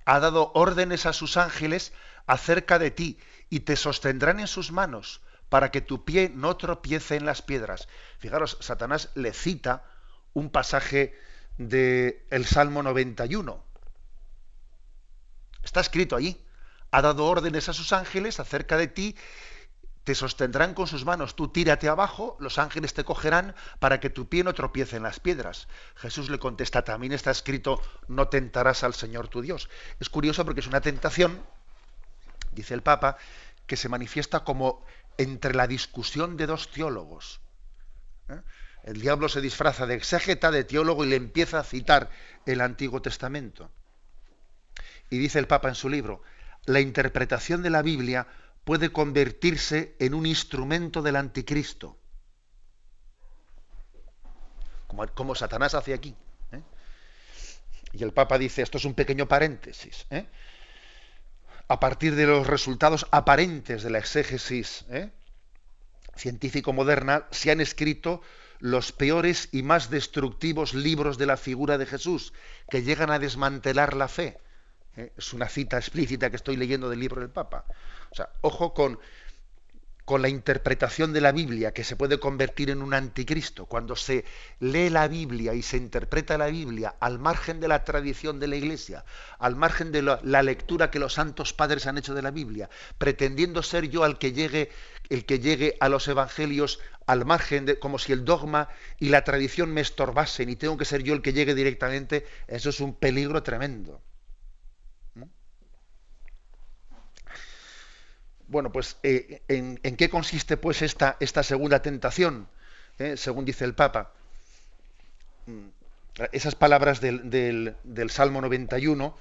[0.04, 1.92] ha dado órdenes a sus ángeles
[2.26, 3.18] acerca de ti
[3.48, 7.88] y te sostendrán en sus manos para que tu pie no tropiece en las piedras.
[8.18, 9.84] Fijaros, Satanás le cita
[10.32, 11.18] un pasaje
[11.56, 13.64] del el Salmo 91.
[15.62, 16.40] Está escrito allí.
[16.90, 19.16] Ha dado órdenes a sus ángeles acerca de ti,
[20.04, 24.28] te sostendrán con sus manos, tú tírate abajo, los ángeles te cogerán para que tu
[24.28, 25.66] pie no tropiece en las piedras.
[25.96, 29.68] Jesús le contesta, también está escrito, no tentarás al Señor tu Dios.
[29.98, 31.44] Es curioso porque es una tentación,
[32.56, 33.16] dice el Papa,
[33.66, 34.84] que se manifiesta como
[35.18, 37.40] entre la discusión de dos teólogos.
[38.28, 38.40] ¿Eh?
[38.84, 42.10] El diablo se disfraza de exégeta, de teólogo y le empieza a citar
[42.46, 43.70] el Antiguo Testamento.
[45.10, 46.22] Y dice el Papa en su libro,
[46.66, 48.26] la interpretación de la Biblia
[48.64, 51.96] puede convertirse en un instrumento del anticristo.
[54.86, 56.14] Como, Satanás hace aquí.
[56.52, 56.62] ¿eh?
[57.92, 60.06] Y el Papa dice, esto es un pequeño paréntesis.
[60.10, 60.26] ¿eh?
[61.68, 65.10] A partir de los resultados aparentes de la exégesis ¿eh?
[66.14, 68.22] científico moderna, se han escrito
[68.58, 72.32] los peores y más destructivos libros de la figura de Jesús,
[72.70, 74.38] que llegan a desmantelar la fe.
[74.96, 75.12] ¿eh?
[75.16, 77.64] Es una cita explícita que estoy leyendo del libro del Papa.
[78.10, 78.98] O sea, ojo con
[80.06, 83.66] con la interpretación de la Biblia, que se puede convertir en un anticristo.
[83.66, 84.24] Cuando se
[84.60, 88.54] lee la Biblia y se interpreta la Biblia al margen de la tradición de la
[88.54, 89.04] Iglesia,
[89.40, 93.64] al margen de la, lectura que los santos padres han hecho de la Biblia, pretendiendo
[93.64, 94.70] ser yo al que llegue,
[95.08, 98.68] el que llegue a los evangelios al margen de, como si el dogma
[99.00, 102.70] y la tradición me estorbasen y tengo que ser yo el que llegue directamente, eso
[102.70, 104.00] es un peligro tremendo.
[108.48, 112.48] Bueno, pues eh, ¿en, qué consiste pues esta, segunda tentación?
[112.98, 114.12] Eh, según dice el Papa.
[115.46, 115.66] Mm,
[116.32, 117.76] esas palabras del,
[118.08, 119.16] Salmo 91,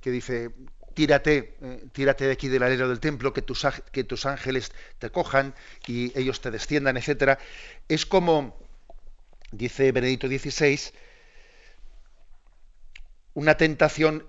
[0.00, 0.50] que dice,
[0.94, 3.64] tírate, eh, tírate de aquí del alero del templo, que tus,
[4.26, 5.54] ángeles te cojan
[5.86, 7.38] y ellos te desciendan, etcétera,
[7.88, 8.58] es como,
[9.52, 10.80] dice Benedicto XVI,
[13.34, 14.26] una tentación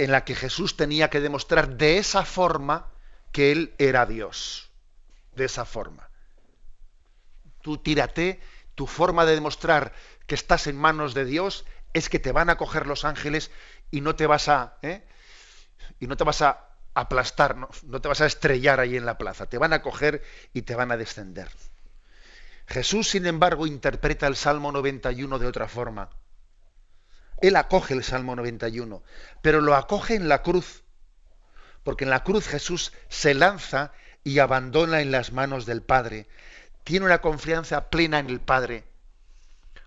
[0.00, 2.88] en la que Jesús tenía que demostrar de esa forma
[3.32, 4.70] que Él era Dios.
[5.36, 6.08] De esa forma.
[7.60, 8.40] Tú tírate,
[8.74, 9.92] tu forma de demostrar
[10.26, 13.50] que estás en manos de Dios es que te van a coger los ángeles
[13.90, 15.04] y no te vas a ¿eh?
[15.98, 19.18] y no te vas a aplastar, no, no te vas a estrellar ahí en la
[19.18, 20.22] plaza, te van a coger
[20.54, 21.50] y te van a descender.
[22.66, 26.08] Jesús, sin embargo, interpreta el Salmo 91 de otra forma.
[27.40, 29.02] Él acoge el Salmo 91,
[29.42, 30.82] pero lo acoge en la cruz,
[31.82, 33.92] porque en la cruz Jesús se lanza
[34.24, 36.28] y abandona en las manos del Padre.
[36.84, 38.84] Tiene una confianza plena en el Padre.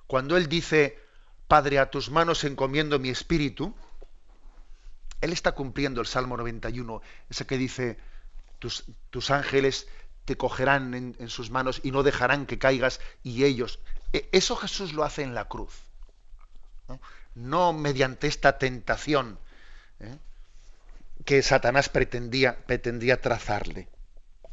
[0.07, 0.99] Cuando Él dice,
[1.47, 3.75] Padre, a tus manos encomiendo mi espíritu,
[5.21, 7.97] Él está cumpliendo el Salmo 91, ese que dice,
[8.59, 9.87] tus, ángeles
[10.25, 13.79] te cogerán en, sus manos y no dejarán que caigas y ellos.
[14.13, 15.73] E, eso Jesús lo hace en la cruz.
[17.36, 19.39] No mediante esta tentación
[19.99, 20.17] ¿eh?
[21.25, 22.57] que Satanás pretendía,
[23.21, 23.89] trazarle.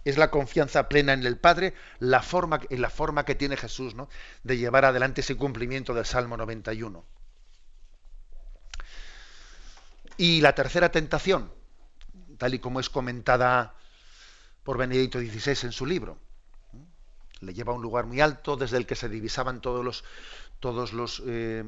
[0.04, 3.94] Es la confianza plena en el Padre, la forma, en la forma que tiene Jesús
[3.94, 4.08] ¿no?
[4.44, 7.04] de llevar adelante ese cumplimiento del Salmo 91.
[10.16, 11.52] Y la tercera tentación,
[12.38, 13.74] tal y como es comentada
[14.62, 16.18] por Benedicto XVI en su libro,
[16.72, 16.78] ¿eh?
[17.40, 20.04] le lleva a un lugar muy alto desde el que se divisaban todos los,
[20.60, 21.64] todos los, eh,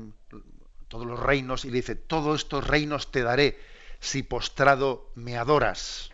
[0.92, 3.58] todos los reinos, y le dice, todos estos reinos te daré
[3.98, 6.10] si postrado me adoras.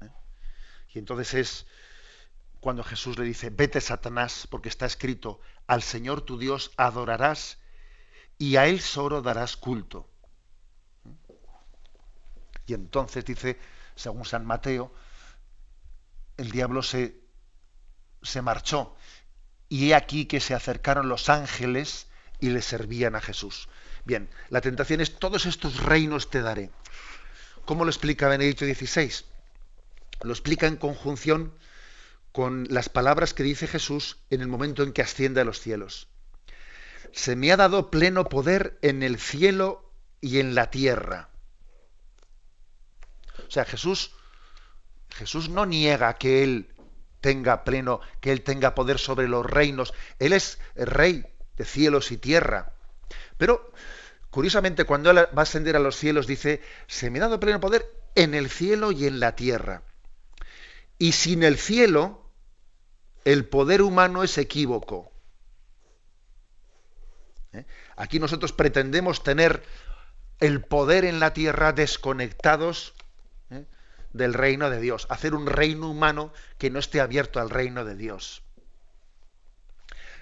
[0.00, 0.10] ¿Eh?
[0.94, 1.66] Y entonces es
[2.58, 7.58] cuando Jesús le dice, vete Satanás, porque está escrito, al Señor tu Dios adorarás
[8.36, 10.10] y a Él solo darás culto.
[11.04, 11.38] ¿Eh?
[12.66, 13.60] Y entonces dice,
[13.94, 14.92] según San Mateo,
[16.36, 17.20] el diablo se,
[18.22, 18.96] se marchó
[19.68, 22.08] y he aquí que se acercaron los ángeles
[22.40, 23.68] y le servían a Jesús.
[24.06, 26.70] Bien, la tentación es todos estos reinos te daré.
[27.64, 29.12] ¿Cómo lo explica Benedicto XVI?
[30.22, 31.52] Lo explica en conjunción
[32.30, 36.06] con las palabras que dice Jesús en el momento en que asciende a los cielos.
[37.12, 39.90] Se me ha dado pleno poder en el cielo
[40.20, 41.30] y en la tierra.
[43.48, 44.12] O sea, Jesús,
[45.16, 46.72] Jesús no niega que él
[47.20, 49.92] tenga pleno, que él tenga poder sobre los reinos.
[50.20, 51.26] Él es rey
[51.56, 52.72] de cielos y tierra.
[53.36, 53.72] Pero
[54.36, 57.58] Curiosamente, cuando él va a ascender a los cielos, dice, se me ha dado pleno
[57.58, 59.80] poder en el cielo y en la tierra.
[60.98, 62.20] Y sin el cielo,
[63.24, 65.10] el poder humano es equívoco.
[67.54, 67.64] ¿Eh?
[67.96, 69.62] Aquí nosotros pretendemos tener
[70.38, 72.92] el poder en la tierra desconectados
[73.48, 73.64] ¿eh?
[74.12, 77.96] del reino de Dios, hacer un reino humano que no esté abierto al reino de
[77.96, 78.42] Dios.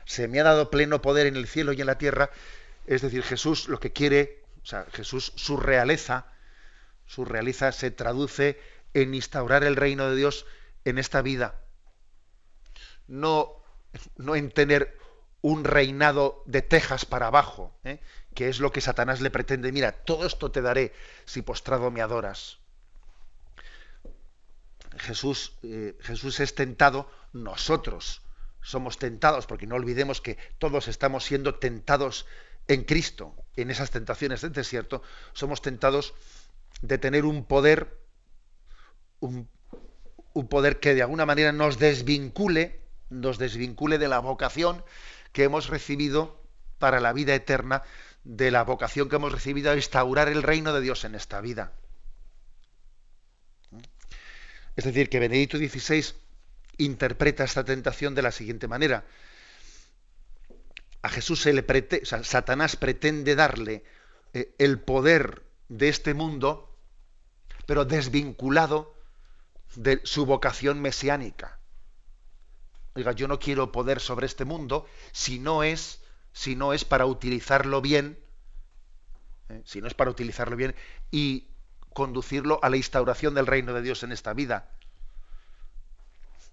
[0.04, 2.30] Se me ha dado pleno poder en el cielo y en la tierra,
[2.86, 6.26] es decir, Jesús lo que quiere, o sea, Jesús, su realeza,
[7.06, 8.60] su realeza se traduce
[8.94, 10.46] en instaurar el reino de Dios
[10.84, 11.60] en esta vida.
[13.06, 13.62] No,
[14.16, 14.98] no en tener
[15.42, 18.00] un reinado de tejas para abajo, ¿eh?
[18.34, 19.72] que es lo que Satanás le pretende.
[19.72, 20.94] Mira, todo esto te daré
[21.26, 22.58] si postrado me adoras.
[24.96, 28.22] Jesús, eh, Jesús es tentado, nosotros
[28.62, 32.26] somos tentados, porque no olvidemos que todos estamos siendo tentados
[32.68, 35.02] en Cristo, en esas tentaciones del desierto,
[35.32, 36.14] somos tentados
[36.82, 37.98] de tener un poder,
[39.20, 39.48] un,
[40.48, 44.84] poder que de alguna manera nos desvincule, nos desvincule de la vocación
[45.32, 46.42] que hemos recibido
[46.78, 47.82] para la vida eterna,
[48.24, 51.72] de la vocación que hemos recibido a instaurar el reino de Dios en esta vida.
[54.76, 56.14] Es decir, que Benedicto XVI
[56.78, 59.04] interpreta esta tentación de la siguiente manera.
[61.04, 63.84] A Jesús se le pretende, Satanás pretende darle
[64.32, 66.78] eh, el poder de este mundo,
[67.66, 68.94] pero desvinculado
[69.74, 71.58] de su vocación mesiánica.
[72.94, 76.00] Oiga, yo no quiero poder sobre este mundo si no es,
[76.72, 78.18] es para utilizarlo bien,
[79.50, 79.60] ¿eh?
[79.66, 80.74] si no es para utilizarlo bien
[81.10, 81.48] y
[81.92, 84.70] conducirlo a la instauración del reino de Dios en esta vida.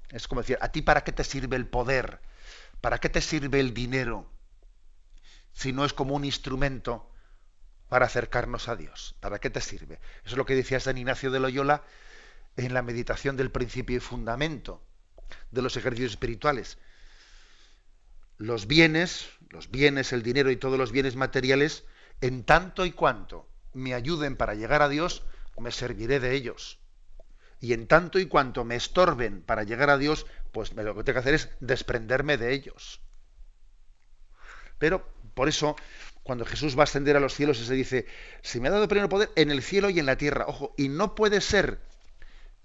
[0.10, 2.20] Es como decir, ¿a ti para qué te sirve el poder?
[2.82, 4.30] ¿Para qué te sirve el dinero?
[5.54, 7.10] Si no es como un instrumento
[7.90, 9.16] para acercarnos a Dios.
[9.20, 9.96] ¿Para qué te sirve?
[10.24, 11.84] Eso es lo que decía San Ignacio de Loyola
[12.58, 14.82] en la meditación del principio y fundamento
[15.52, 16.78] de los ejercicios espirituales.
[18.38, 21.86] Los bienes, los bienes, el dinero y todos los bienes materiales,
[22.22, 25.24] en tanto y cuanto me ayuden para llegar a Dios,
[25.58, 26.82] me serviré de ellos
[27.62, 31.14] y en tanto y cuanto me estorben para llegar a Dios, pues lo que tengo
[31.14, 33.00] que hacer es desprenderme de ellos.
[34.80, 35.08] Pero
[35.42, 35.76] por eso,
[36.22, 38.06] cuando Jesús va a ascender a los cielos, se dice,
[38.44, 40.46] se me ha dado pleno poder en el cielo y en la tierra.
[40.48, 41.82] Ojo, y no puede ser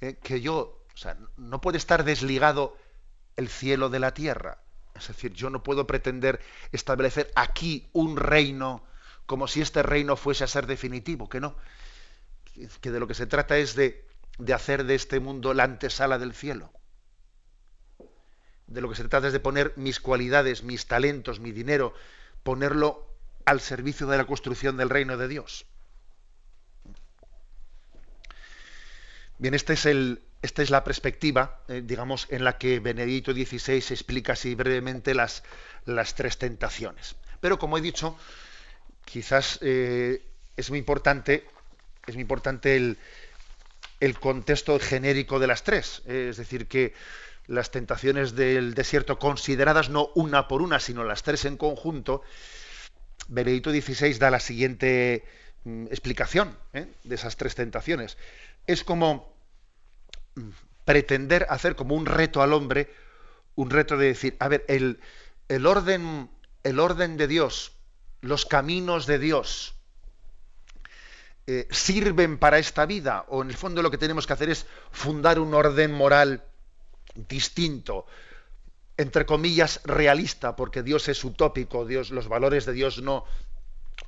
[0.02, 2.76] eh, que yo, o sea, no puede estar desligado
[3.36, 4.58] el cielo de la tierra.
[4.94, 6.38] Es decir, yo no puedo pretender
[6.70, 8.84] establecer aquí un reino
[9.24, 11.56] como si este reino fuese a ser definitivo, que no.
[12.82, 14.06] Que de lo que se trata es de
[14.38, 16.70] de hacer de este mundo la antesala del cielo.
[18.66, 21.94] De lo que se trata es de poner mis cualidades, mis talentos, mi dinero,
[22.46, 23.04] ponerlo
[23.44, 25.66] al servicio de la construcción del reino de Dios.
[29.38, 33.78] Bien, este es el, esta es la perspectiva, eh, digamos, en la que Benedicto XVI
[33.78, 35.42] explica así brevemente las,
[35.86, 37.16] las tres tentaciones.
[37.40, 38.16] Pero como he dicho,
[39.04, 40.24] quizás eh,
[40.56, 41.48] es muy importante,
[42.06, 42.96] es muy importante el,
[43.98, 46.00] el contexto genérico de las tres.
[46.06, 46.94] Es decir, que
[47.46, 52.22] las tentaciones del desierto consideradas no una por una, sino las tres en conjunto,
[53.28, 55.24] Benedicto XVI da la siguiente
[55.64, 56.86] mm, explicación ¿eh?
[57.04, 58.16] de esas tres tentaciones.
[58.66, 59.32] Es como
[60.34, 60.48] mm,
[60.84, 62.90] pretender hacer como un reto al hombre,
[63.54, 65.00] un reto de decir, a ver, el,
[65.48, 66.30] el orden,
[66.62, 67.72] el orden de Dios,
[68.20, 69.74] los caminos de Dios,
[71.48, 74.66] eh, sirven para esta vida o en el fondo lo que tenemos que hacer es
[74.90, 76.42] fundar un orden moral
[77.28, 78.06] distinto,
[78.96, 83.24] entre comillas realista, porque Dios es utópico, Dios, los valores de Dios no,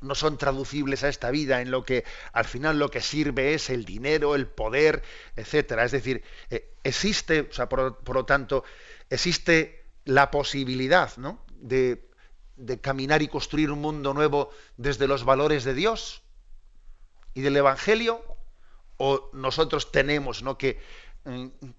[0.00, 3.70] no son traducibles a esta vida, en lo que al final lo que sirve es
[3.70, 5.02] el dinero, el poder,
[5.36, 5.84] etcétera.
[5.84, 8.64] Es decir, eh, existe, o sea, por, lo tanto,
[9.10, 11.44] existe la posibilidad ¿no?
[11.60, 12.08] de,
[12.56, 16.22] de caminar y construir un mundo nuevo desde los valores de Dios
[17.34, 18.22] y del Evangelio,
[18.96, 20.58] o nosotros tenemos ¿no?
[20.58, 20.80] que,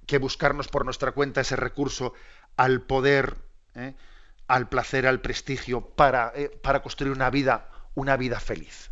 [0.06, 2.14] que buscarnos por nuestra cuenta ese recurso
[2.58, 3.38] al poder,
[3.76, 3.96] ¿eh?
[4.48, 8.92] al placer, al prestigio, para, eh, para construir una vida, una vida feliz.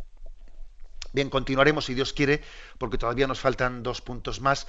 [1.12, 2.42] Bien, continuaremos si Dios quiere,
[2.78, 4.66] porque todavía nos faltan dos puntos más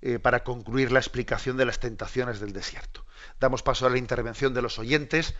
[0.00, 3.04] eh, para concluir la explicación de las tentaciones del desierto.
[3.40, 5.34] Damos paso a la intervención de los oyentes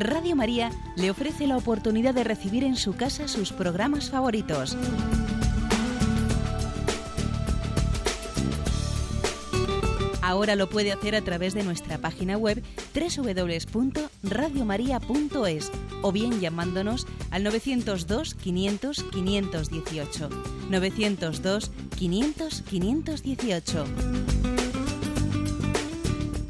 [0.00, 4.74] Radio María le ofrece la oportunidad de recibir en su casa sus programas favoritos.
[10.30, 12.62] Ahora lo puede hacer a través de nuestra página web
[12.94, 15.72] www.radiomaria.es
[16.02, 20.28] o bien llamándonos al 902 500 518.
[20.70, 23.84] 902 500 518.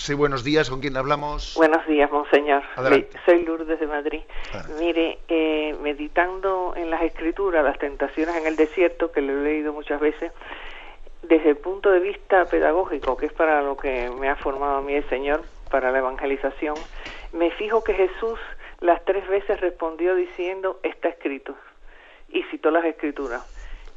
[0.02, 0.68] Sí, buenos días.
[0.68, 1.54] ¿Con quién hablamos?
[1.56, 2.64] Buenos días, monseñor.
[2.76, 3.20] Adelante.
[3.24, 4.22] Soy Lourdes de Madrid.
[4.50, 4.74] Adelante.
[4.84, 9.74] Mire, eh, meditando en las escrituras, las tentaciones en el desierto, que lo he leído
[9.74, 10.32] muchas veces,
[11.22, 14.82] desde el punto de vista pedagógico, que es para lo que me ha formado a
[14.82, 16.78] mí el Señor, para la evangelización,
[17.32, 18.40] me fijo que Jesús
[18.80, 21.56] las tres veces respondió diciendo, está escrito,
[22.28, 23.46] y citó las escrituras.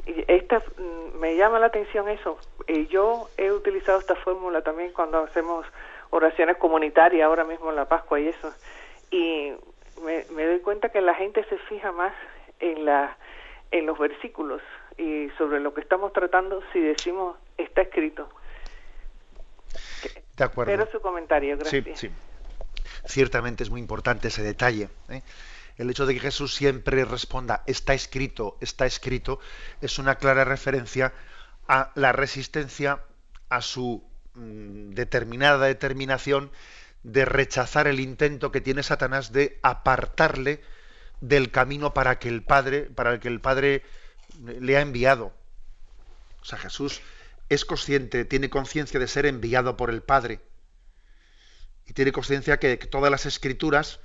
[0.04, 2.38] Y esta mm, me llama la atención eso.
[2.66, 5.64] Eh, yo he utilizado esta fórmula también cuando hacemos
[6.14, 8.54] oraciones comunitarias, ahora mismo en la Pascua y eso.
[9.10, 9.52] Y
[10.02, 12.14] me, me doy cuenta que la gente se fija más
[12.60, 13.16] en la
[13.72, 14.62] en los versículos
[14.96, 18.28] y sobre lo que estamos tratando si decimos está escrito.
[20.36, 20.70] De acuerdo.
[20.70, 21.98] Pero su comentario, gracias.
[21.98, 22.14] Sí, sí.
[23.06, 24.88] Ciertamente es muy importante ese detalle.
[25.08, 25.22] ¿eh?
[25.76, 29.40] El hecho de que Jesús siempre responda está escrito, está escrito,
[29.80, 31.12] es una clara referencia
[31.66, 33.00] a la resistencia
[33.48, 34.04] a su
[34.34, 36.50] determinada determinación
[37.02, 40.60] de rechazar el intento que tiene Satanás de apartarle
[41.20, 43.82] del camino para que el Padre, para el que el Padre
[44.42, 45.32] le ha enviado.
[46.40, 47.00] O sea, Jesús
[47.48, 50.40] es consciente, tiene conciencia de ser enviado por el Padre.
[51.86, 54.00] Y tiene conciencia que todas las escrituras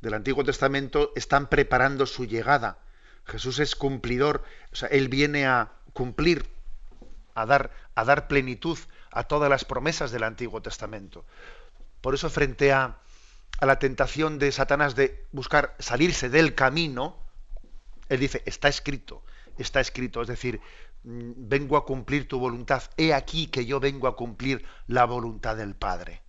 [0.00, 2.78] del Antiguo Testamento están preparando su llegada.
[3.26, 6.48] Jesús es cumplidor, o sea, Él viene a cumplir,
[7.34, 8.78] a dar, a dar plenitud
[9.10, 11.24] a todas las promesas del Antiguo Testamento.
[12.00, 12.98] Por eso, frente a,
[13.58, 17.16] a la tentación de Satanás de buscar salirse del camino,
[18.08, 19.22] Él dice, está escrito,
[19.58, 20.60] está escrito, es decir,
[21.04, 25.56] mm, vengo a cumplir tu voluntad, he aquí que yo vengo a cumplir la voluntad
[25.56, 26.22] del Padre.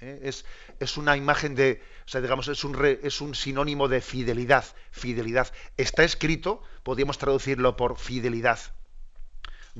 [0.00, 0.20] ¿eh?
[0.22, 0.44] Es,
[0.78, 4.64] es, una imagen de, o sea, digamos, es un, es un sinónimo de fidelidad.
[4.90, 5.52] Fidelidad.
[5.76, 8.58] Está escrito, podríamos traducirlo por fidelidad.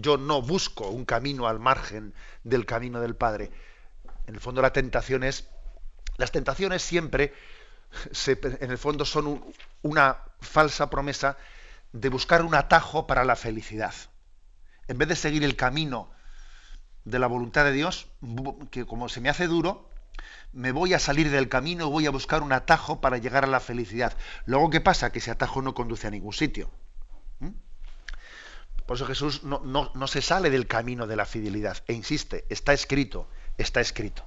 [0.01, 3.51] Yo no busco un camino al margen del camino del Padre.
[4.27, 5.49] En el fondo la tentación es,
[6.17, 7.35] las tentaciones siempre,
[8.27, 11.37] en el fondo son un, una falsa promesa
[11.93, 13.95] de buscar un atajo para la felicidad.
[14.87, 16.11] En vez de seguir el camino
[17.05, 18.09] de la voluntad de Dios,
[18.71, 19.91] que como se me hace duro,
[20.53, 23.49] me voy a salir del camino y voy a buscar un atajo para llegar a
[23.49, 24.17] la felicidad.
[24.47, 25.11] Luego, ¿qué pasa?
[25.11, 26.71] Que ese atajo no conduce a ningún sitio.
[27.41, 27.49] ¿Mm?
[28.89, 32.47] Por eso Jesús no, no, no, se sale del camino de la fidelidad e insiste,
[32.49, 33.29] está escrito,
[33.59, 34.25] está escrito.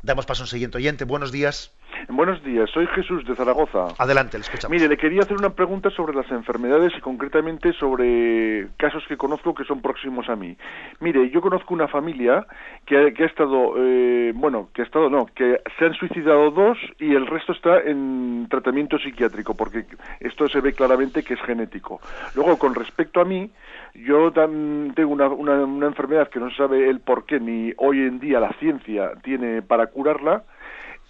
[0.00, 1.04] Damos paso a un siguiente oyente.
[1.04, 1.70] Buenos días.
[2.08, 3.88] Buenos días, soy Jesús de Zaragoza.
[3.98, 4.70] Adelante, le escuchamos.
[4.70, 9.54] Mire, le quería hacer una pregunta sobre las enfermedades y concretamente sobre casos que conozco
[9.54, 10.56] que son próximos a mí.
[11.00, 12.46] Mire, yo conozco una familia
[12.86, 16.50] que ha, que ha estado, eh, bueno, que ha estado, no, que se han suicidado
[16.50, 19.84] dos y el resto está en tratamiento psiquiátrico, porque
[20.20, 22.00] esto se ve claramente que es genético.
[22.34, 23.50] Luego, con respecto a mí,
[23.94, 28.00] yo tengo una, una, una enfermedad que no se sabe el por qué ni hoy
[28.00, 30.44] en día la ciencia tiene para curarla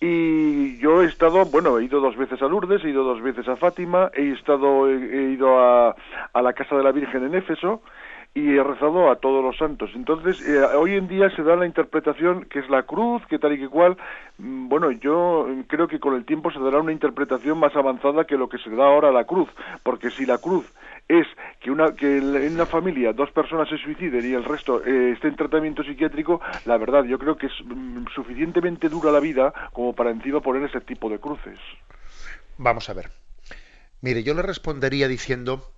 [0.05, 3.47] y yo he estado, bueno, he ido dos veces a Lourdes, he ido dos veces
[3.47, 5.95] a Fátima, he estado, he, ido a,
[6.33, 7.83] a la casa de la Virgen en Éfeso
[8.35, 9.91] y he rezado a todos los santos.
[9.95, 13.53] Entonces, eh, hoy en día se da la interpretación que es la cruz, que tal
[13.53, 13.97] y que cual.
[14.39, 18.49] Bueno, yo creo que con el tiempo se dará una interpretación más avanzada que lo
[18.49, 19.51] que se da ahora a la cruz,
[19.85, 20.65] porque si la cruz
[21.21, 21.27] es
[21.61, 25.29] que, una, que en una familia dos personas se suiciden y el resto eh, esté
[25.29, 29.95] en tratamiento psiquiátrico, la verdad, yo creo que es mm, suficientemente dura la vida como
[29.95, 31.59] para encima poner ese tipo de cruces.
[32.57, 33.11] Vamos a ver.
[34.01, 35.71] Mire, yo le respondería diciendo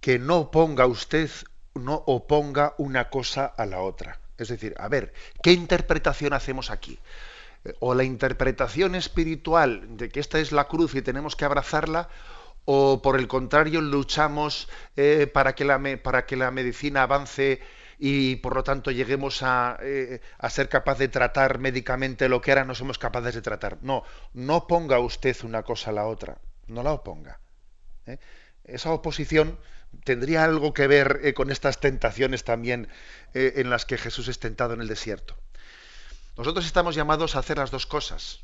[0.00, 1.30] que no oponga usted,
[1.74, 4.20] no oponga una cosa a la otra.
[4.38, 5.12] Es decir, a ver,
[5.42, 6.98] ¿qué interpretación hacemos aquí?
[7.80, 12.08] O la interpretación espiritual de que esta es la cruz y tenemos que abrazarla,
[12.64, 17.60] o por el contrario luchamos eh, para, que la para que la medicina avance
[17.98, 22.50] y por lo tanto lleguemos a, eh, a, ser capaz de tratar médicamente lo que
[22.50, 23.78] ahora no somos capaces de tratar.
[23.82, 24.02] No,
[24.32, 27.40] no ponga usted una cosa a la otra, no la oponga.
[28.06, 28.18] ¿eh?
[28.64, 29.58] Esa oposición
[30.02, 32.88] tendría algo que ver con estas tentaciones también
[33.32, 35.36] en las que Jesús es tentado en el desierto.
[36.36, 38.40] Nosotros estamos llamados a hacer las dos cosas.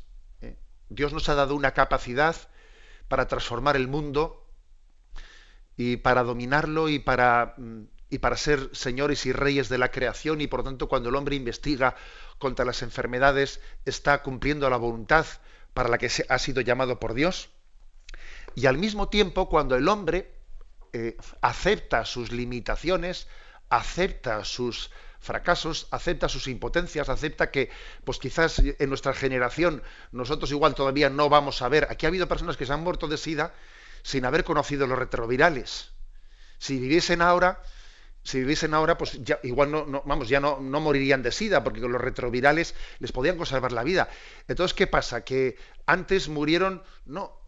[0.87, 2.35] Dios nos ha dado una capacidad
[3.11, 4.47] para transformar el mundo
[5.75, 7.55] y para dominarlo y para
[8.09, 11.35] y para ser señores y reyes de la creación y por tanto cuando el hombre
[11.35, 11.97] investiga
[12.37, 15.25] contra las enfermedades está cumpliendo la voluntad
[15.73, 17.49] para la que ha sido llamado por Dios.
[18.55, 20.33] Y al mismo tiempo cuando el hombre
[20.93, 23.27] eh, acepta sus limitaciones,
[23.69, 24.89] acepta sus
[25.21, 27.69] fracasos, acepta sus impotencias, acepta que,
[28.03, 31.87] pues quizás en nuestra generación nosotros igual todavía no vamos a ver.
[31.89, 33.53] Aquí ha habido personas que se han muerto de sida
[34.01, 35.91] sin haber conocido los retrovirales.
[36.57, 37.61] Si viviesen ahora,
[38.23, 41.81] si viviesen ahora, pues ya, igual no, vamos, ya no, no, morirían de sida, porque
[41.81, 44.09] con los retrovirales les podían conservar la vida.
[44.47, 45.23] Entonces, ¿qué pasa?
[45.23, 47.40] Que antes murieron, no,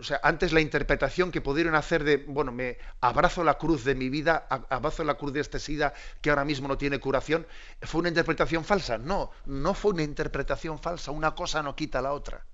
[0.00, 3.96] o sea, antes la interpretación que pudieron hacer de, bueno, me abrazo la cruz de
[3.96, 7.48] mi vida, abrazo la cruz de este SIDA que ahora mismo no tiene curación,
[7.82, 8.96] fue una interpretación falsa.
[8.96, 11.10] No, no fue una interpretación falsa.
[11.10, 12.46] Una cosa no quita la otra.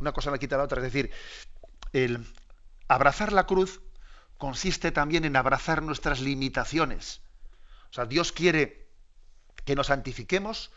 [0.00, 0.84] Una cosa no quita la otra.
[0.84, 1.10] Es decir,
[1.94, 2.26] el
[2.88, 3.80] abrazar la cruz
[4.36, 7.22] consiste también en abrazar nuestras limitaciones.
[7.88, 8.86] O sea, Dios quiere
[9.64, 10.72] que nos santifiquemos,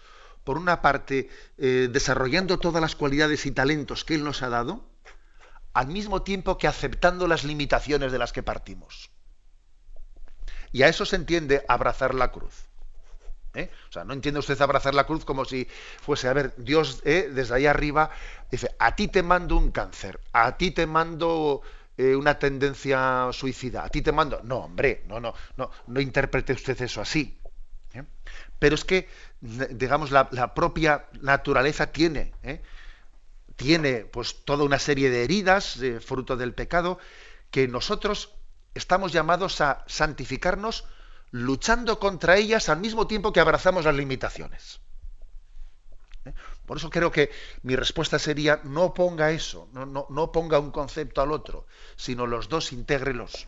[0.45, 4.86] por una parte, eh, desarrollando todas las cualidades y talentos que Él nos ha dado,
[5.78, 9.11] al mismo tiempo que aceptando las limitaciones de las que partimos.
[10.71, 12.65] Y a eso se entiende abrazar la cruz.
[13.53, 13.69] ¿eh?
[13.88, 15.67] O sea, no entiende usted abrazar la cruz como si
[16.01, 18.09] fuese, a ver, Dios eh, desde ahí arriba
[18.49, 21.61] dice, a ti te mando un cáncer, a ti te mando
[21.95, 24.41] eh, una tendencia suicida, a ti te mando.
[24.43, 27.39] No, hombre, no, no, no, no interprete usted eso así.
[27.93, 28.01] ¿eh?
[28.57, 29.07] Pero es que,
[29.41, 32.34] digamos, la, propia naturaleza tiene.
[33.58, 36.99] Tiene pues toda una serie de heridas, fruto del pecado,
[37.51, 38.34] que nosotros
[38.74, 40.86] estamos llamados a santificarnos
[41.32, 44.80] luchando contra ellas al mismo tiempo que abrazamos las limitaciones.
[46.66, 47.32] Por eso creo que
[47.64, 52.28] mi respuesta sería no ponga eso, no, no, no ponga un concepto al otro, sino
[52.28, 53.47] los dos intégrelos.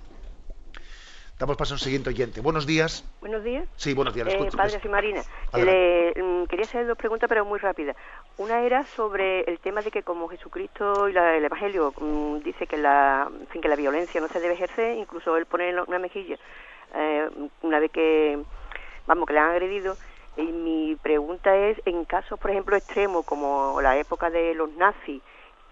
[1.39, 2.41] Damos paso a un siguiente oyente.
[2.41, 3.05] Buenos días.
[3.21, 3.65] Buenos días.
[3.77, 4.27] Sí, buenos días.
[4.27, 5.21] Eh, padre, soy Marina.
[5.53, 7.95] Le, mm, quería hacer dos preguntas, pero muy rápidas.
[8.37, 12.75] Una era sobre el tema de que como Jesucristo y el Evangelio mm, dice que
[12.75, 16.35] la, que la violencia no se debe ejercer, incluso él pone una mejilla
[16.93, 17.29] eh,
[17.61, 18.37] una vez que,
[19.07, 19.95] vamos, que le han agredido,
[20.35, 25.21] y mi pregunta es, en casos, por ejemplo, extremos, como la época de los nazis,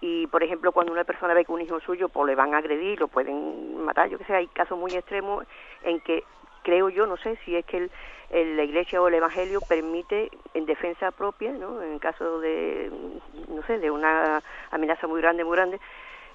[0.00, 2.58] y por ejemplo, cuando una persona ve que un hijo suyo pues le van a
[2.58, 5.44] agredir, lo pueden matar, yo que sé, hay casos muy extremos
[5.82, 6.24] en que
[6.62, 7.88] creo yo, no sé si es que
[8.30, 11.82] el, la Iglesia o el Evangelio permite en defensa propia, ¿no?
[11.82, 12.92] En caso de,
[13.48, 15.80] no sé, de una amenaza muy grande, muy grande,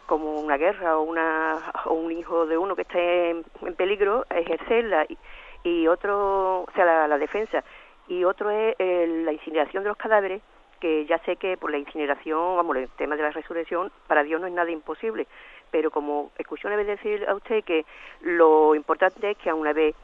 [0.07, 3.43] como una guerra o, una, o un hijo de uno que esté en,
[3.75, 5.17] peligro, ejercerla y,
[5.63, 7.63] y otro, o sea, la defensa
[8.07, 10.41] y otro es la incineración de los cadáveres,
[10.83, 14.41] que ya sé que por la incineración, vamos, el tema de la resurrección, para Dios
[14.41, 15.27] no es nada imposible,
[15.71, 17.85] pero como escuché una vez decir a usted que
[18.19, 19.95] lo importante es que a una vez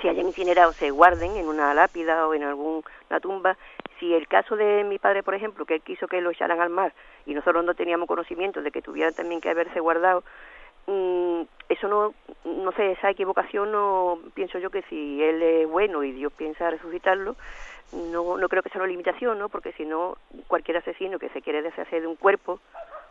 [0.00, 3.58] se hayan incinerado, se guarden en una lápida o en alguna tumba.
[4.00, 6.70] Si el caso de mi padre, por ejemplo, que él quiso que lo echaran al
[6.70, 6.94] mar
[7.26, 10.24] y nosotros no teníamos conocimiento de que tuvieran también que haberse guardado,
[10.86, 12.14] Mm, eso no,
[12.44, 16.70] no sé, esa equivocación no pienso yo que si él es bueno y Dios piensa
[16.70, 17.34] resucitarlo,
[17.92, 19.48] no, no creo que sea una limitación, ¿no?
[19.48, 20.16] Porque si no,
[20.48, 22.60] cualquier asesino que se quiere deshacer de un cuerpo,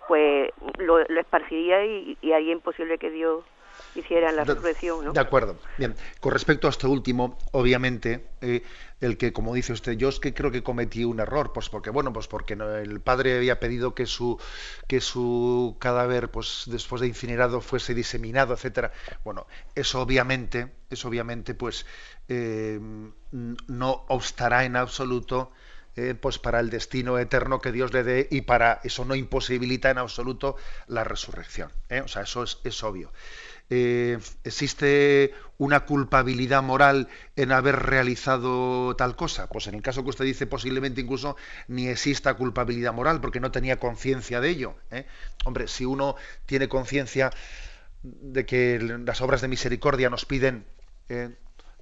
[0.07, 3.43] pues lo, esparciría y, y haría imposible que Dios
[3.95, 5.05] hicieran la resurrección.
[5.05, 5.13] ¿no?
[5.13, 5.57] De acuerdo.
[5.77, 8.63] Bien, con respecto a este último, obviamente, eh,
[9.01, 11.89] el que, como dice usted, yo es que creo que cometí un error, pues porque,
[11.89, 14.39] bueno, pues porque el padre había pedido que su,
[14.87, 18.91] que su cadáver, pues después de incinerado, fuese diseminado, etcétera.
[19.23, 21.85] Bueno, eso obviamente, eso obviamente, pues
[22.27, 22.79] eh,
[23.31, 25.51] no obstará en absoluto
[25.97, 29.89] eh, pues para el destino eterno que Dios le dé y para eso no imposibilita
[29.89, 31.71] en absoluto la resurrección.
[32.03, 33.13] O sea, eso es, es obvio.
[33.69, 39.47] Eh, existe una culpabilidad moral en haber realizado tal cosa.
[39.47, 41.35] Pues en el caso que usted dice, posiblemente incluso
[41.67, 44.75] ni exista culpabilidad moral, porque no tenía conciencia de ello.
[44.91, 45.05] ¿eh?
[45.45, 47.31] Hombre, si uno tiene conciencia
[48.03, 50.65] de que las obras de misericordia nos piden
[51.09, 51.35] eh,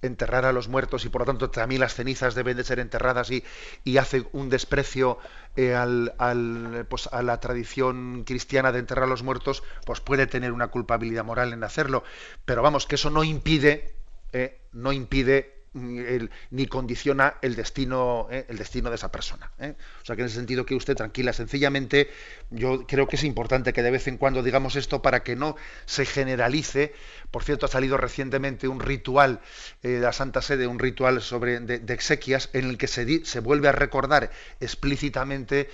[0.03, 3.31] enterrar a los muertos y por lo tanto también las cenizas deben de ser enterradas
[3.31, 3.43] y,
[3.83, 5.17] y hace un desprecio
[5.55, 10.27] eh, al, al, pues, a la tradición cristiana de enterrar a los muertos, pues puede
[10.27, 12.03] tener una culpabilidad moral en hacerlo.
[12.45, 13.95] Pero vamos, que eso no impide,
[14.31, 19.51] eh, no impide ni condiciona el destino, eh, el destino de esa persona.
[19.59, 19.73] Eh.
[20.01, 22.09] O sea que en ese sentido que usted tranquila, sencillamente
[22.51, 25.55] yo creo que es importante que de vez en cuando digamos esto para que no
[25.85, 26.93] se generalice.
[27.31, 29.41] Por cierto, ha salido recientemente un ritual
[29.81, 33.39] eh, de la Santa Sede, un ritual sobre de, exequias en el que se, se,
[33.39, 35.69] vuelve a recordar explícitamente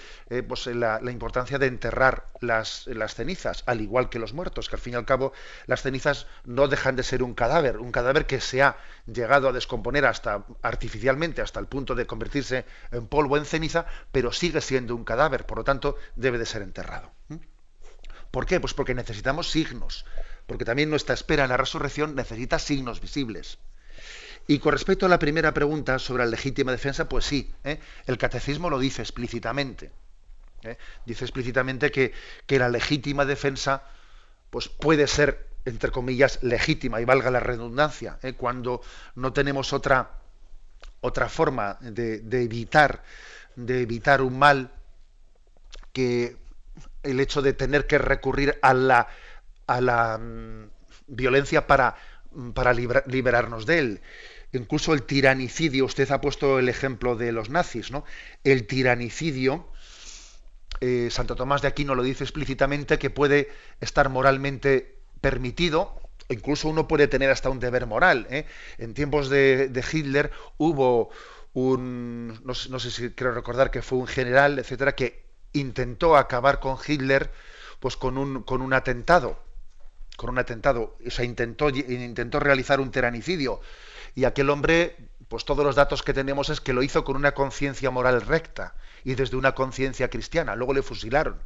[0.48, 4.76] pues, la, la, importancia de enterrar las, las cenizas, al igual que los muertos, que
[4.76, 5.34] al fin y al cabo
[5.66, 9.54] las cenizas no dejan de ser un cadáver, un cadáver que se ha llegado a
[9.54, 14.96] descomponer hasta artificialmente hasta el punto de convertirse en polvo, en ceniza, pero sigue siendo
[14.96, 17.12] un cadáver, por lo tanto debe de ser enterrado.
[18.32, 18.60] ¿Por qué?
[18.60, 20.06] Pues porque necesitamos signos,
[20.46, 23.58] porque también nuestra espera en la resurrección necesita signos visibles.
[24.48, 27.80] Y con respecto a la primera pregunta sobre la legítima defensa, pues sí, ¿eh?
[28.06, 29.92] el catecismo lo dice explícitamente.
[30.64, 30.78] ¿eh?
[31.06, 32.14] Dice explícitamente que,
[32.46, 33.84] que la legítima defensa
[34.50, 38.34] pues puede ser entre comillas, legítima, y valga la redundancia, ¿eh?
[38.34, 38.82] cuando
[39.16, 40.12] no tenemos otra,
[41.02, 43.04] otra forma de, evitar,
[43.56, 44.72] de evitar un mal
[45.94, 46.38] que
[47.04, 49.08] el hecho de tener que recurrir a la,
[49.68, 50.70] a la mm,
[51.08, 51.96] violencia para,
[52.32, 54.02] mm, para liberarnos de él.
[54.52, 58.04] Incluso el tiranicidio, usted ha puesto el ejemplo de los nazis, ¿no?
[58.44, 59.68] El tiranicidio,
[60.82, 63.50] eh, Santo Tomás de Aquino lo dice explícitamente, que puede
[63.80, 66.00] estar moralmente permitido,
[66.30, 68.28] incluso uno puede tener hasta un deber moral.
[68.30, 68.46] ¿eh?
[68.78, 71.10] En tiempos de, Hitler hubo
[71.54, 76.78] un, no, sé si quiero recordar que fue un general, etcétera, que intentó acabar con
[76.86, 77.32] Hitler
[77.80, 79.42] pues con un, con un atentado,
[80.18, 83.62] con un atentado, o sea, intentó, intentó realizar un tiranicidio.
[84.16, 84.98] Y aquel hombre,
[85.30, 88.76] pues todos los datos que tenemos es que lo hizo con una conciencia moral recta
[89.04, 90.56] y desde una conciencia cristiana.
[90.56, 91.40] Luego le fusilaron.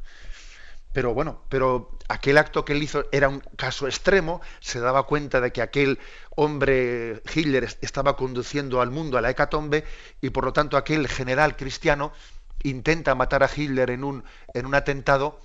[0.94, 5.42] Pero bueno, pero aquel acto que él hizo era un caso extremo, se daba cuenta
[5.42, 6.00] de que aquel
[6.36, 9.84] hombre Hitler estaba conduciendo al mundo a la hecatombe
[10.22, 12.14] y por lo tanto aquel general cristiano
[12.62, 14.24] intenta matar a Hitler en un,
[14.54, 15.40] en un atentado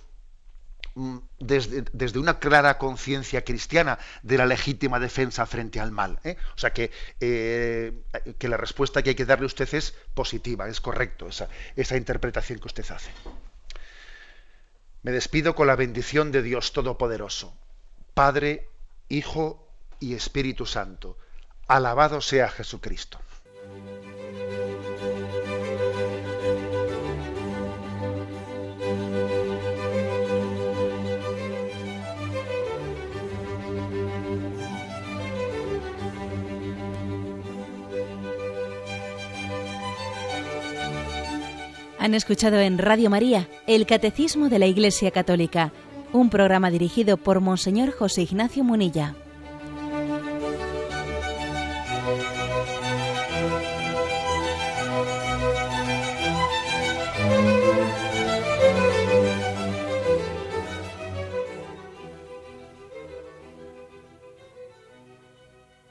[0.95, 6.21] mm, desde, desde, una clara conciencia cristiana de la legítima defensa frente al mal.
[6.25, 6.37] ¿eh?
[6.55, 6.91] O sea que,
[7.21, 8.03] eh,
[8.39, 11.97] que la respuesta que hay que darle a usted es positiva, es correcto esa, esa
[11.97, 13.11] interpretación que usted hace.
[15.03, 17.57] Me despido con la bendición de Dios Todopoderoso,
[18.15, 18.69] Padre,
[19.09, 19.69] Hijo
[20.01, 21.17] y Espíritu Santo.
[21.67, 23.19] Alabado sea Jesucristo.
[42.09, 45.73] Han escuchado en Radio María el Catecismo de la Iglesia Católica,
[46.11, 49.15] un programa dirigido por Monseñor José Ignacio Munilla.